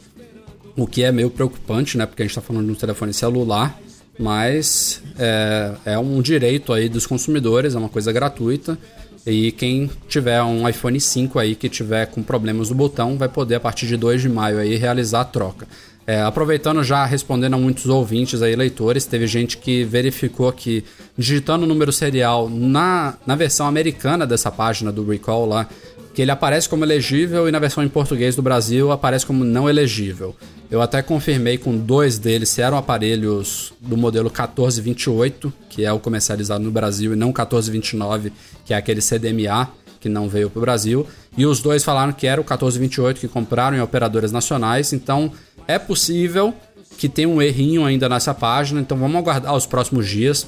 [0.76, 3.76] o que é meio preocupante, né, porque a gente está falando de um telefone celular,
[4.16, 8.78] mas é, é um direito aí dos consumidores, é uma coisa gratuita.
[9.26, 13.56] E quem tiver um iPhone 5 aí que tiver com problemas no botão vai poder
[13.56, 15.66] a partir de 2 de maio aí realizar a troca.
[16.06, 20.84] É, aproveitando já respondendo a muitos ouvintes aí, leitores, teve gente que verificou que
[21.18, 25.68] digitando o número serial na, na versão americana dessa página do Recall lá,
[26.12, 29.68] que ele aparece como elegível e na versão em português do Brasil aparece como não
[29.68, 30.34] elegível.
[30.70, 35.98] Eu até confirmei com dois deles se eram aparelhos do modelo 1428, que é o
[35.98, 38.32] comercializado no Brasil, e não 1429,
[38.64, 39.68] que é aquele CDMA
[40.00, 41.06] que não veio para o Brasil.
[41.36, 44.92] E os dois falaram que era o 1428 que compraram em operadoras nacionais.
[44.92, 45.32] Então
[45.66, 46.54] é possível
[46.96, 48.80] que tenha um errinho ainda nessa página.
[48.80, 50.46] Então vamos aguardar os próximos dias.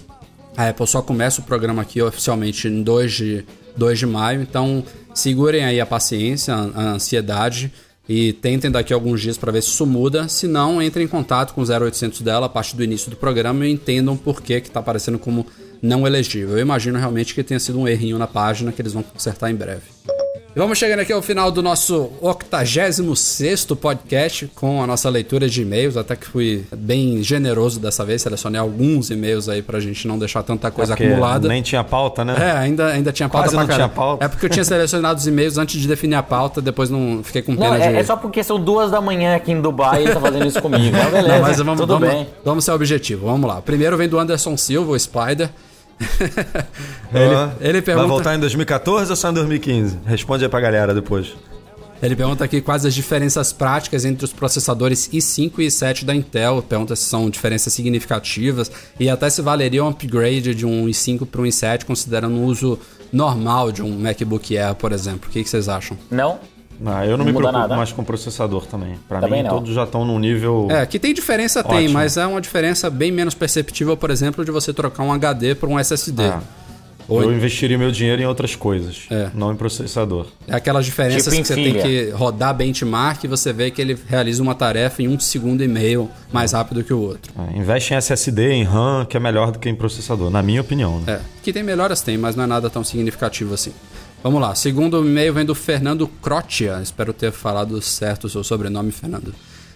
[0.56, 3.44] A Apple só começa o programa aqui oficialmente em 2 de,
[3.76, 4.42] 2 de maio.
[4.42, 7.72] Então segurem aí a paciência, a ansiedade
[8.08, 10.28] e tentem daqui a alguns dias para ver se isso muda.
[10.28, 13.66] Se não, entrem em contato com o 0800 dela a partir do início do programa
[13.66, 15.46] e entendam por que está aparecendo como
[15.80, 16.56] não elegível.
[16.56, 19.54] Eu imagino realmente que tenha sido um errinho na página que eles vão consertar em
[19.54, 19.82] breve.
[20.55, 25.62] E vamos chegando aqui ao final do nosso 86 podcast com a nossa leitura de
[25.62, 25.96] e-mails.
[25.96, 30.42] Até que fui bem generoso dessa vez, selecionei alguns e-mails aí pra gente não deixar
[30.42, 31.48] tanta coisa É Porque acumulada.
[31.48, 32.36] Nem tinha pauta, né?
[32.38, 33.94] É, ainda, ainda tinha pauta Quase pra não tinha caramba.
[33.94, 34.24] pauta.
[34.26, 37.40] É porque eu tinha selecionado os e-mails antes de definir a pauta, depois não fiquei
[37.40, 37.82] com pena Não, de.
[37.84, 40.46] é, é só porque são duas da manhã aqui em Dubai e ele tá fazendo
[40.46, 40.92] isso comigo.
[40.94, 42.28] Mas beleza, Não, mas vamos, tudo vamos, bem.
[42.44, 43.24] vamos ser objetivo.
[43.26, 43.62] Vamos lá.
[43.62, 45.48] Primeiro vem do Anderson Silva, o Spider.
[47.14, 48.09] ele, Ah, ele Vai pergunta.
[48.09, 49.98] voltar em 2014 ou só em 2015?
[50.07, 51.34] Responde aí pra galera depois.
[52.03, 56.61] Ele pergunta aqui quais as diferenças práticas entre os processadores i5 e i7 da Intel.
[56.61, 61.40] Pergunta se são diferenças significativas e até se valeria um upgrade de um i5 para
[61.42, 62.76] um i7, considerando o uso
[63.12, 65.28] normal de um MacBook Air, por exemplo.
[65.28, 65.96] O que, que vocês acham?
[66.11, 66.40] Não?
[66.84, 67.76] Ah, eu não, Não me preocupo nada.
[67.76, 68.96] mais com processador também.
[69.08, 69.54] Pra Também mim, não.
[69.56, 70.66] todos já estão num nível.
[70.70, 71.92] É, que tem diferença, tem, Ótimo.
[71.94, 75.68] mas é uma diferença bem menos perceptível, por exemplo, de você trocar um HD por
[75.68, 76.24] um SSD.
[76.24, 76.40] Ah,
[77.08, 79.28] Ou- Eu investiria meu dinheiro em outras coisas, É.
[79.34, 80.28] não em processador.
[80.46, 81.72] É aquelas diferenças Tipo que você filha.
[81.72, 85.64] tem que rodar benchmark e você vê que ele realiza uma tarefa em um segundo
[85.64, 87.32] e meio mais rápido que o outro.
[87.36, 90.60] É, investe em SSD, em RAM, que é melhor do que em processador, na minha
[90.60, 91.00] opinião.
[91.00, 91.14] Né?
[91.14, 93.72] É, que tem melhoras tem, mas não é nada tão significativo assim.
[94.22, 98.92] Vamos lá, segundo e-mail vem do Fernando Crotia, espero ter falado certo o seu sobrenome,
[98.92, 99.34] Fernando.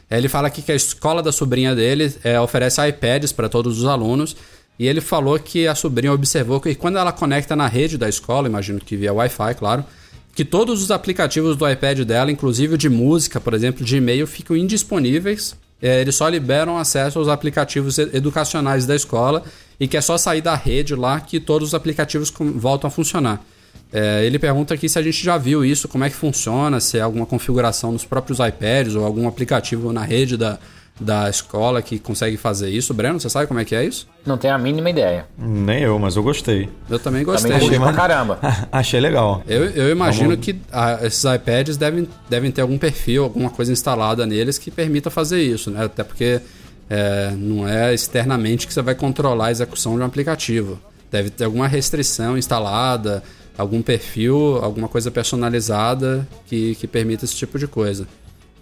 [0.08, 3.86] Ele fala aqui que a escola da sobrinha dele é, oferece iPads para todos os
[3.86, 4.36] alunos
[4.78, 8.46] e ele falou que a sobrinha observou que quando ela conecta na rede da escola,
[8.46, 9.84] imagino que via Wi-Fi, claro,
[10.32, 14.56] que todos os aplicativos do iPad dela, inclusive de música, por exemplo, de e-mail, ficam
[14.56, 15.56] indisponíveis.
[15.82, 19.42] É, eles só liberam acesso aos aplicativos educacionais da escola
[19.80, 23.44] e que é só sair da rede lá que todos os aplicativos voltam a funcionar.
[23.92, 26.98] É, ele pergunta aqui se a gente já viu isso, como é que funciona, se
[26.98, 30.58] é alguma configuração nos próprios iPads ou algum aplicativo na rede da,
[31.00, 32.92] da escola que consegue fazer isso.
[32.92, 34.06] Breno, você sabe como é que é isso?
[34.24, 35.26] Não tenho a mínima ideia.
[35.38, 36.68] Nem eu, mas eu gostei.
[36.90, 37.50] Eu também gostei.
[37.52, 38.38] Também curti pra caramba.
[38.72, 39.42] Achei legal.
[39.46, 43.72] Eu, eu imagino Vamos- que ah, esses iPads devem, devem ter algum perfil, alguma coisa
[43.72, 45.84] instalada neles que permita fazer isso, né?
[45.84, 46.40] Até porque
[46.88, 50.78] é, não é externamente que você vai controlar a execução de um aplicativo.
[51.10, 53.22] Deve ter alguma restrição instalada,
[53.58, 58.06] algum perfil, alguma coisa personalizada que, que permita esse tipo de coisa.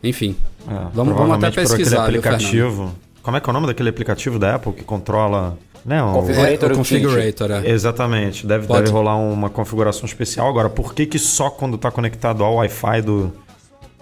[0.02, 0.36] Enfim,
[0.68, 2.94] É, vamos, vamos até provavelmente por pesquisar, aquele viu, aplicativo.
[3.22, 5.56] Como é que é o nome daquele aplicativo da Apple que controla.
[5.84, 6.70] Né, o- Configurator.
[6.70, 6.74] É.
[6.74, 7.70] Configurator, é.
[7.70, 8.80] Exatamente, deve, Pode.
[8.84, 10.48] deve rolar uma configuração especial.
[10.48, 13.32] Agora, por que, que só quando está conectado ao Wi-Fi do,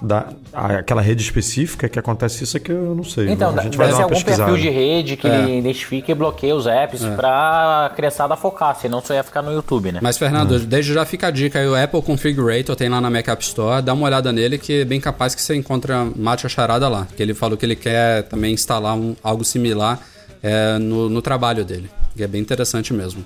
[0.02, 3.30] da, a- aquela rede específica que acontece isso é que eu não sei.
[3.30, 4.44] Então, a gente vai deve dar uma algum pesquisada.
[4.52, 9.14] perfil de rede que ele identifica e bloqueia os apps pra criançada focar, senão só
[9.14, 10.00] ia ficar no YouTube, né?
[10.02, 13.28] Mas, Fernando, desde já fica a dica aí, o Apple Configurator tem lá na Mac
[13.28, 16.48] App Store, dá uma olhada nele que é bem capaz que você encontra mate a
[16.48, 17.06] charada lá.
[17.16, 20.00] Que ele falou que ele quer também instalar um- algo similar
[20.42, 23.24] é, no, no trabalho dele, que é bem interessante mesmo.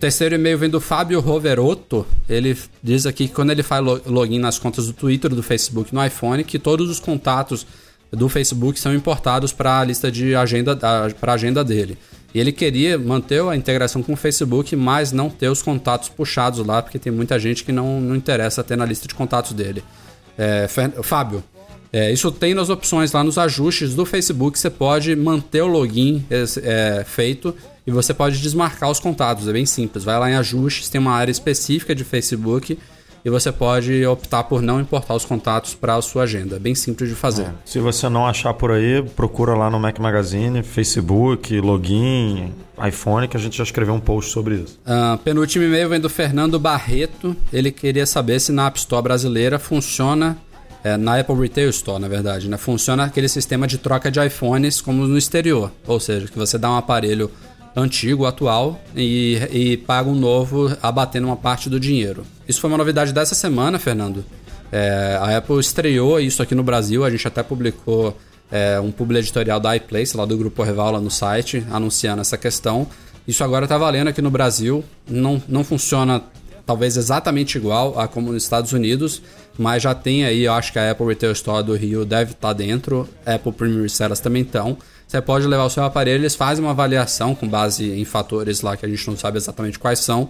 [0.00, 2.06] Terceiro e-mail vem do Fábio Roverotto.
[2.26, 5.94] Ele diz aqui que quando ele faz lo- login nas contas do Twitter do Facebook
[5.94, 7.66] no iPhone, que todos os contatos
[8.10, 10.74] do Facebook são importados para a lista de agenda
[11.20, 11.98] para agenda dele.
[12.34, 16.64] E ele queria manter a integração com o Facebook, mas não ter os contatos puxados
[16.64, 19.84] lá, porque tem muita gente que não, não interessa ter na lista de contatos dele.
[20.38, 20.66] É,
[21.02, 21.44] Fábio,
[21.92, 24.58] é, isso tem nas opções lá nos ajustes do Facebook.
[24.58, 27.54] Você pode manter o login é, é, feito
[27.86, 29.48] e você pode desmarcar os contatos.
[29.48, 30.04] É bem simples.
[30.04, 32.78] Vai lá em ajustes, tem uma área específica de Facebook
[33.24, 36.56] e você pode optar por não importar os contatos para a sua agenda.
[36.56, 37.48] É bem simples de fazer.
[37.64, 42.52] Se você não achar por aí, procura lá no Mac Magazine, Facebook, login,
[42.86, 44.78] iPhone, que a gente já escreveu um post sobre isso.
[44.86, 47.36] Ah, penúltimo e-mail vem do Fernando Barreto.
[47.52, 50.38] Ele queria saber se na App Store brasileira funciona,
[50.82, 52.56] é, na Apple Retail Store, na verdade, né?
[52.56, 55.70] Funciona aquele sistema de troca de iPhones como no exterior.
[55.86, 57.30] Ou seja, que você dá um aparelho
[57.76, 62.24] antigo, atual, e, e paga um novo abatendo uma parte do dinheiro.
[62.48, 64.24] Isso foi uma novidade dessa semana, Fernando.
[64.72, 68.16] É, a Apple estreou isso aqui no Brasil, a gente até publicou
[68.50, 72.36] é, um publi editorial da iPlace, lá do Grupo Rival, lá no site, anunciando essa
[72.36, 72.86] questão.
[73.26, 76.22] Isso agora está valendo aqui no Brasil, não, não funciona
[76.70, 79.20] talvez exatamente igual a como nos Estados Unidos,
[79.58, 82.52] mas já tem aí, eu acho que a Apple Retail Store do Rio deve estar
[82.52, 84.78] dentro, Apple Premium Resellers também estão.
[85.04, 88.76] Você pode levar o seu aparelho, eles fazem uma avaliação com base em fatores lá
[88.76, 90.28] que a gente não sabe exatamente quais são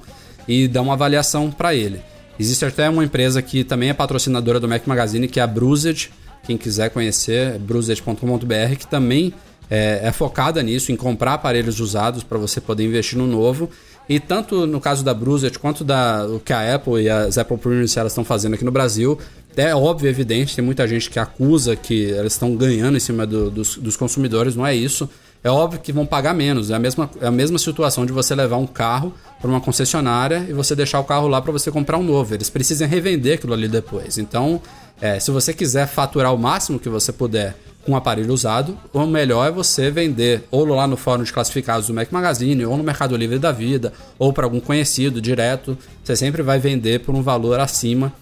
[0.49, 2.01] e dão uma avaliação para ele.
[2.38, 6.09] Existe até uma empresa que também é patrocinadora do Mac Magazine, que é a Brused.
[6.45, 7.61] Quem quiser conhecer,
[8.51, 9.34] é que também
[9.70, 13.68] é, é focada nisso, em comprar aparelhos usados para você poder investir no novo.
[14.09, 17.57] E tanto no caso da Brused quanto da, o que a Apple e as Apple
[17.57, 19.16] Premium elas estão fazendo aqui no Brasil,
[19.57, 23.51] é óbvio, evidente, tem muita gente que acusa que elas estão ganhando em cima do-
[23.51, 25.09] dos, dos consumidores, não é isso.
[25.42, 26.70] é óbvio que vão pagar menos.
[26.70, 30.44] É a mesma, é a mesma situação de você levar um carro para uma concessionária
[30.48, 32.34] e você deixar o carro lá para você comprar um novo.
[32.34, 34.18] Eles precisam revender aquilo ali depois.
[34.18, 34.61] Então,
[35.01, 37.57] é, se você quiser faturar o máximo que você puder
[37.89, 41.95] um aparelho usado, o melhor é você vender ou lá no fórum de classificados do
[41.95, 45.76] Mac Magazine, ou no Mercado Livre da Vida, ou para algum conhecido direto.
[46.05, 48.12] Você sempre vai vender por um valor acima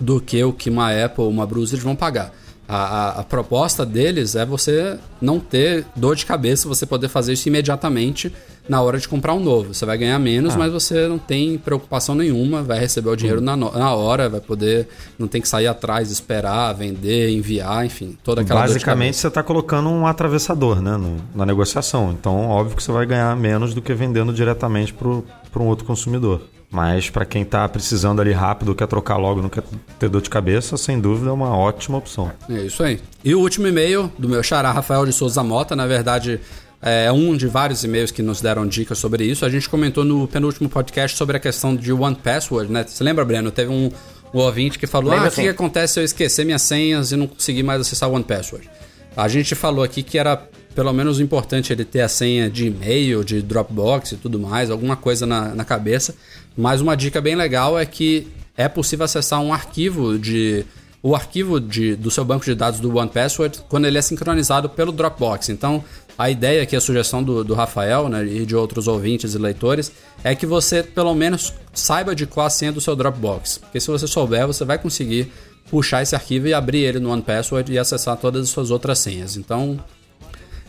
[0.00, 2.32] do que o que uma Apple ou uma Bruce vão pagar.
[2.66, 7.34] A, a, a, proposta deles é você não ter dor de cabeça, você poder fazer
[7.34, 8.32] isso imediatamente
[8.68, 9.74] na hora de comprar um novo.
[9.74, 10.58] Você vai ganhar menos, ah.
[10.58, 14.88] mas você não tem preocupação nenhuma, vai receber o dinheiro na, na hora, vai poder,
[15.18, 19.88] não tem que sair atrás, esperar, vender, enviar, enfim, toda aquela Basicamente você está colocando
[19.88, 22.12] um atravessador né, no, na negociação.
[22.18, 26.40] Então, óbvio que você vai ganhar menos do que vendendo diretamente para um outro consumidor.
[26.74, 29.62] Mas para quem está precisando ali rápido, quer trocar logo, não quer
[29.96, 32.32] ter dor de cabeça, sem dúvida é uma ótima opção.
[32.50, 33.00] É isso aí.
[33.24, 36.40] E o último e-mail do meu xará Rafael de Souza Mota, na verdade
[36.86, 39.46] é um de vários e-mails que nos deram dicas sobre isso.
[39.46, 42.84] A gente comentou no penúltimo podcast sobre a questão de One Password, né?
[42.86, 43.50] Você lembra, Breno?
[43.50, 43.90] Teve um,
[44.34, 47.16] um ouvinte que falou: Lembra Ah, o que acontece se eu esquecer minhas senhas e
[47.16, 48.68] não conseguir mais acessar One Password?
[49.16, 50.36] A gente falou aqui que era
[50.74, 54.96] pelo menos importante ele ter a senha de e-mail, de Dropbox e tudo mais, alguma
[54.96, 56.14] coisa na, na cabeça.
[56.54, 60.66] Mas uma dica bem legal é que é possível acessar um arquivo de
[61.04, 64.90] o arquivo de, do seu banco de dados do OnePassword quando ele é sincronizado pelo
[64.90, 65.50] Dropbox.
[65.50, 65.84] Então,
[66.16, 69.92] a ideia aqui, a sugestão do, do Rafael né, e de outros ouvintes e leitores
[70.24, 73.58] é que você pelo menos saiba de qual a senha do seu Dropbox.
[73.58, 75.30] Porque se você souber, você vai conseguir
[75.70, 79.36] puxar esse arquivo e abrir ele no OnePassword e acessar todas as suas outras senhas.
[79.36, 79.78] Então,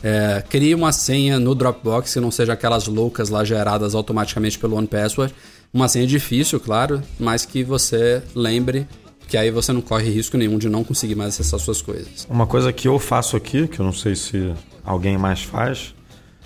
[0.04, 4.76] é, crie uma senha no Dropbox que não seja aquelas loucas lá geradas automaticamente pelo
[4.76, 5.34] OnePassword.
[5.74, 8.86] Uma senha difícil, claro, mas que você lembre
[9.28, 12.28] que aí você não corre risco nenhum de não conseguir mais acessar suas coisas.
[12.30, 14.54] Uma coisa que eu faço aqui, que eu não sei se
[14.84, 15.96] alguém mais faz,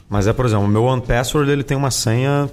[0.09, 2.49] mas é, por exemplo, o meu OnePassword ele tem uma senha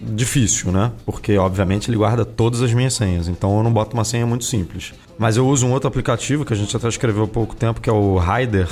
[0.00, 0.92] difícil, né?
[1.04, 3.28] Porque, obviamente, ele guarda todas as minhas senhas.
[3.28, 4.92] Então, eu não boto uma senha muito simples.
[5.18, 7.90] Mas eu uso um outro aplicativo que a gente até escreveu há pouco tempo, que
[7.90, 8.68] é o Rider,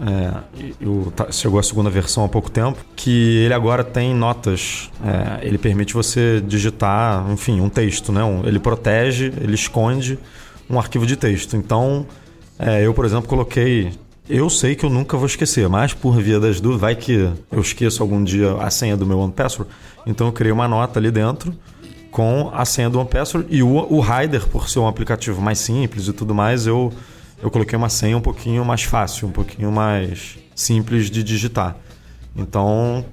[0.00, 4.90] é, eu, chegou a segunda versão há pouco tempo, que ele agora tem notas.
[5.02, 8.22] É, ele permite você digitar, enfim, um texto, né?
[8.22, 10.18] Um, ele protege, ele esconde
[10.68, 11.56] um arquivo de texto.
[11.56, 12.06] Então,
[12.58, 13.92] é, eu, por exemplo, coloquei.
[14.28, 17.60] Eu sei que eu nunca vou esquecer, mas por via das dúvidas, vai que eu
[17.60, 19.72] esqueço algum dia a senha do meu OnePassword.
[20.04, 21.54] Então, eu criei uma nota ali dentro
[22.10, 26.08] com a senha do OnePassword e o, o Rider, por ser um aplicativo mais simples
[26.08, 26.92] e tudo mais, eu
[27.42, 31.76] eu coloquei uma senha um pouquinho mais fácil, um pouquinho mais simples de digitar.
[32.34, 33.04] Então,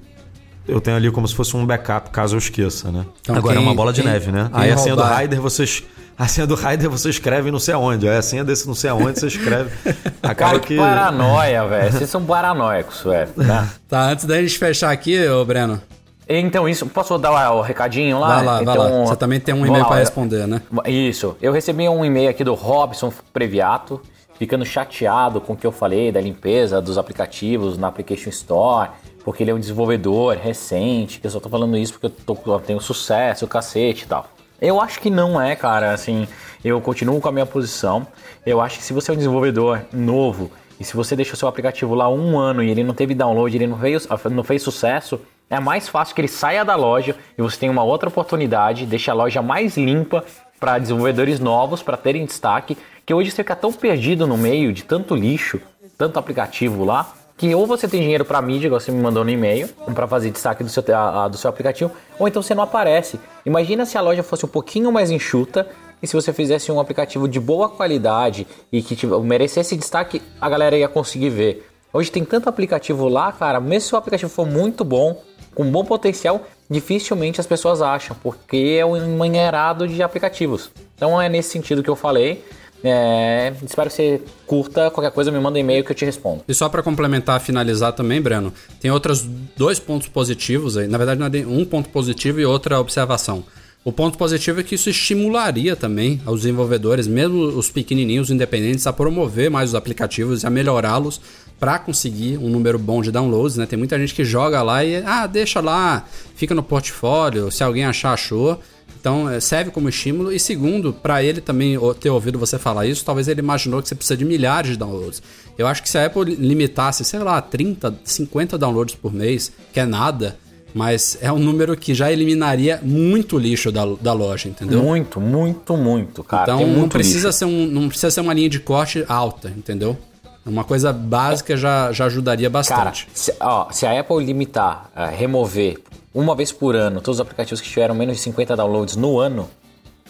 [0.66, 3.04] eu tenho ali como se fosse um backup caso eu esqueça, né?
[3.20, 4.48] Então, Agora quem, é uma bola de quem, neve, né?
[4.52, 5.84] Aí a senha do Rider vocês
[6.16, 8.08] a senha do Rider você escreve não sei aonde.
[8.08, 9.70] Aí a senha desse não sei aonde você escreve.
[10.22, 11.92] Acaba Cara, que paranoia, velho.
[11.92, 13.32] Vocês são paranoicos, velho.
[13.32, 13.68] Tá?
[13.88, 15.80] tá, antes da gente fechar aqui, ô Breno.
[16.26, 18.36] Então, isso, posso dar o recadinho lá?
[18.36, 19.06] Vai lá, então, vai lá.
[19.06, 20.62] Você também tem um e-mail para responder, né?
[20.86, 21.36] Isso.
[21.42, 24.00] Eu recebi um e-mail aqui do Robson Previato
[24.38, 28.90] ficando chateado com o que eu falei da limpeza dos aplicativos na Application Store,
[29.24, 32.60] porque ele é um desenvolvedor recente, eu só tô falando isso porque eu, tô, eu
[32.60, 34.28] tenho sucesso, cacete e tal.
[34.60, 36.26] Eu acho que não é, cara, assim,
[36.64, 38.06] eu continuo com a minha posição.
[38.46, 41.94] Eu acho que se você é um desenvolvedor novo e se você deixou seu aplicativo
[41.94, 45.20] lá um ano e ele não teve download, ele não fez, não fez sucesso,
[45.50, 49.10] é mais fácil que ele saia da loja e você tenha uma outra oportunidade, deixe
[49.10, 50.24] a loja mais limpa
[50.58, 52.76] para desenvolvedores novos, para terem destaque
[53.06, 55.60] que hoje você fica tão perdido no meio de tanto lixo,
[55.96, 59.30] tanto aplicativo lá, que ou você tem dinheiro para mídia, igual você me mandou no
[59.30, 62.62] e-mail, para fazer destaque do seu, a, a, do seu aplicativo, ou então você não
[62.62, 63.18] aparece.
[63.44, 65.68] Imagina se a loja fosse um pouquinho mais enxuta
[66.00, 70.48] e se você fizesse um aplicativo de boa qualidade e que tipo, merecesse destaque, a
[70.48, 71.68] galera ia conseguir ver.
[71.92, 75.20] Hoje tem tanto aplicativo lá, cara, mesmo se o aplicativo for muito bom,
[75.54, 80.70] com bom potencial, dificilmente as pessoas acham, porque é um manheirado de aplicativos.
[80.96, 82.44] Então é nesse sentido que eu falei.
[82.84, 84.90] É, espero que você curta.
[84.90, 86.44] Qualquer coisa, me manda um e-mail que eu te respondo.
[86.46, 89.26] E só para complementar, finalizar também, Breno, tem outros
[89.56, 90.86] dois pontos positivos aí.
[90.86, 93.42] Na verdade, é um ponto positivo e outra observação.
[93.82, 98.92] O ponto positivo é que isso estimularia também os desenvolvedores, mesmo os pequenininhos independentes, a
[98.92, 101.20] promover mais os aplicativos e a melhorá-los
[101.60, 103.66] para conseguir um número bom de downloads, né?
[103.66, 106.04] Tem muita gente que joga lá e ah, deixa lá,
[106.34, 108.58] fica no portfólio, se alguém achar achou.
[109.04, 110.32] Então, é, serve como estímulo.
[110.32, 113.94] E segundo, para ele também ter ouvido você falar isso, talvez ele imaginou que você
[113.94, 115.22] precisa de milhares de downloads.
[115.58, 119.78] Eu acho que se a Apple limitasse, sei lá, 30, 50 downloads por mês, que
[119.78, 120.38] é nada,
[120.72, 124.82] mas é um número que já eliminaria muito lixo da, da loja, entendeu?
[124.82, 126.54] Muito, muito, muito, cara.
[126.54, 129.98] Então não precisa, ser um, não precisa ser uma linha de corte alta, entendeu?
[130.46, 133.06] Uma coisa básica já, já ajudaria Cara, bastante.
[133.12, 135.76] se, ó, se a Apple limitar, eh, remover
[136.14, 139.50] uma vez por ano todos os aplicativos que tiveram menos de 50 downloads no ano,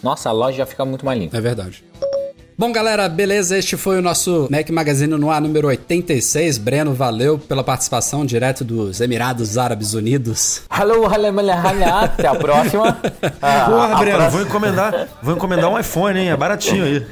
[0.03, 1.35] nossa, a loja já fica muito mais limpa.
[1.35, 1.83] É verdade.
[2.57, 3.57] Bom, galera, beleza?
[3.57, 6.57] Este foi o nosso Mac Magazine no ar número 86.
[6.57, 10.61] Breno, valeu pela participação direto dos Emirados Árabes Unidos.
[10.71, 11.05] Hello.
[11.05, 12.97] Até a próxima.
[13.41, 16.29] Ah, Porra, a Breno, próxima- vou encomendar, vou encomendar um iPhone, hein?
[16.29, 17.05] É baratinho aí.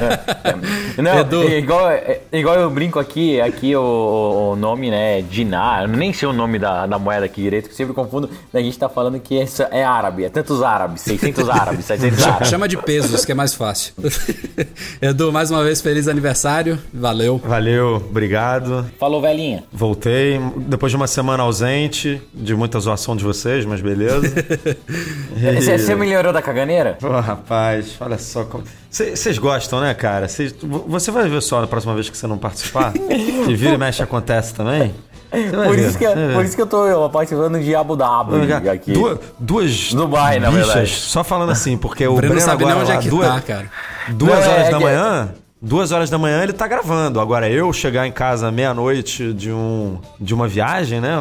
[1.00, 1.42] Não, Edu.
[1.42, 5.88] é igual, é igual eu brinco aqui, aqui o, o nome, né, é dinar, eu
[5.88, 8.88] nem sei o nome da, da moeda aqui direito, que sempre confundo, a gente tá
[8.88, 12.48] falando que essa é árabe, é tantos árabes, 600 árabes, 700 árabes.
[12.48, 13.92] Chama de pesos, que é mais fácil.
[15.02, 16.78] Edu, mais uma vez, feliz aniversário.
[16.92, 17.38] Valeu.
[17.44, 18.86] Valeu, obrigado.
[18.98, 19.64] Falou, velhinha.
[19.72, 24.26] Voltei depois de uma semana ausente, de muita zoação de vocês, mas beleza.
[24.26, 26.96] E- Você você melhorou da caganeira?
[27.00, 28.64] Pô, rapaz, olha só como.
[28.90, 30.26] Vocês gostam, né, cara?
[30.28, 32.92] Cês- vo- Você vai ver só na próxima vez que você não participar?
[32.92, 34.92] que vira e mexe acontece também?
[35.30, 36.34] Por ver, isso, que, ver.
[36.34, 38.92] por isso que eu tô participando de Abu Dhabi aqui.
[38.92, 40.90] Duas, duas Dubai, na bichas, verdade.
[40.90, 43.40] só falando assim, porque o, Breno Breno sabe nem agora onde é que duas, tá,
[43.40, 43.70] cara.
[44.08, 45.28] duas Não, é- horas é da manhã,
[45.62, 47.20] duas horas da manhã ele tá gravando.
[47.20, 51.16] Agora eu chegar em casa meia-noite de, um, de uma viagem, né?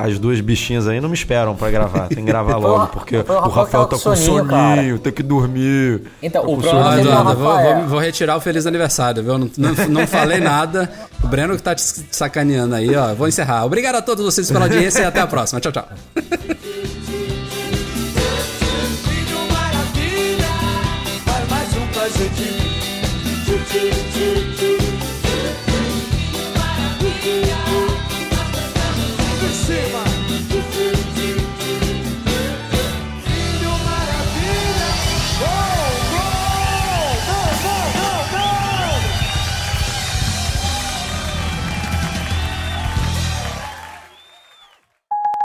[0.00, 2.08] as duas bichinhas aí não me esperam pra gravar.
[2.08, 6.02] Tem que gravar logo, porque o Rafael tá com soninho, tem que dormir.
[6.22, 6.96] Então, Tá o problema
[7.32, 9.38] é o vou- vou retirar o feliz aniversário, viu?
[9.38, 10.90] Não, não, não falei nada.
[11.22, 13.14] O Breno que tá te sacaneando aí, ó.
[13.14, 13.64] Vou encerrar.
[13.64, 15.60] Obrigado a todos vocês pela audiência e até a próxima.
[15.60, 15.88] Tchau, tchau.
[23.70, 24.41] do, do.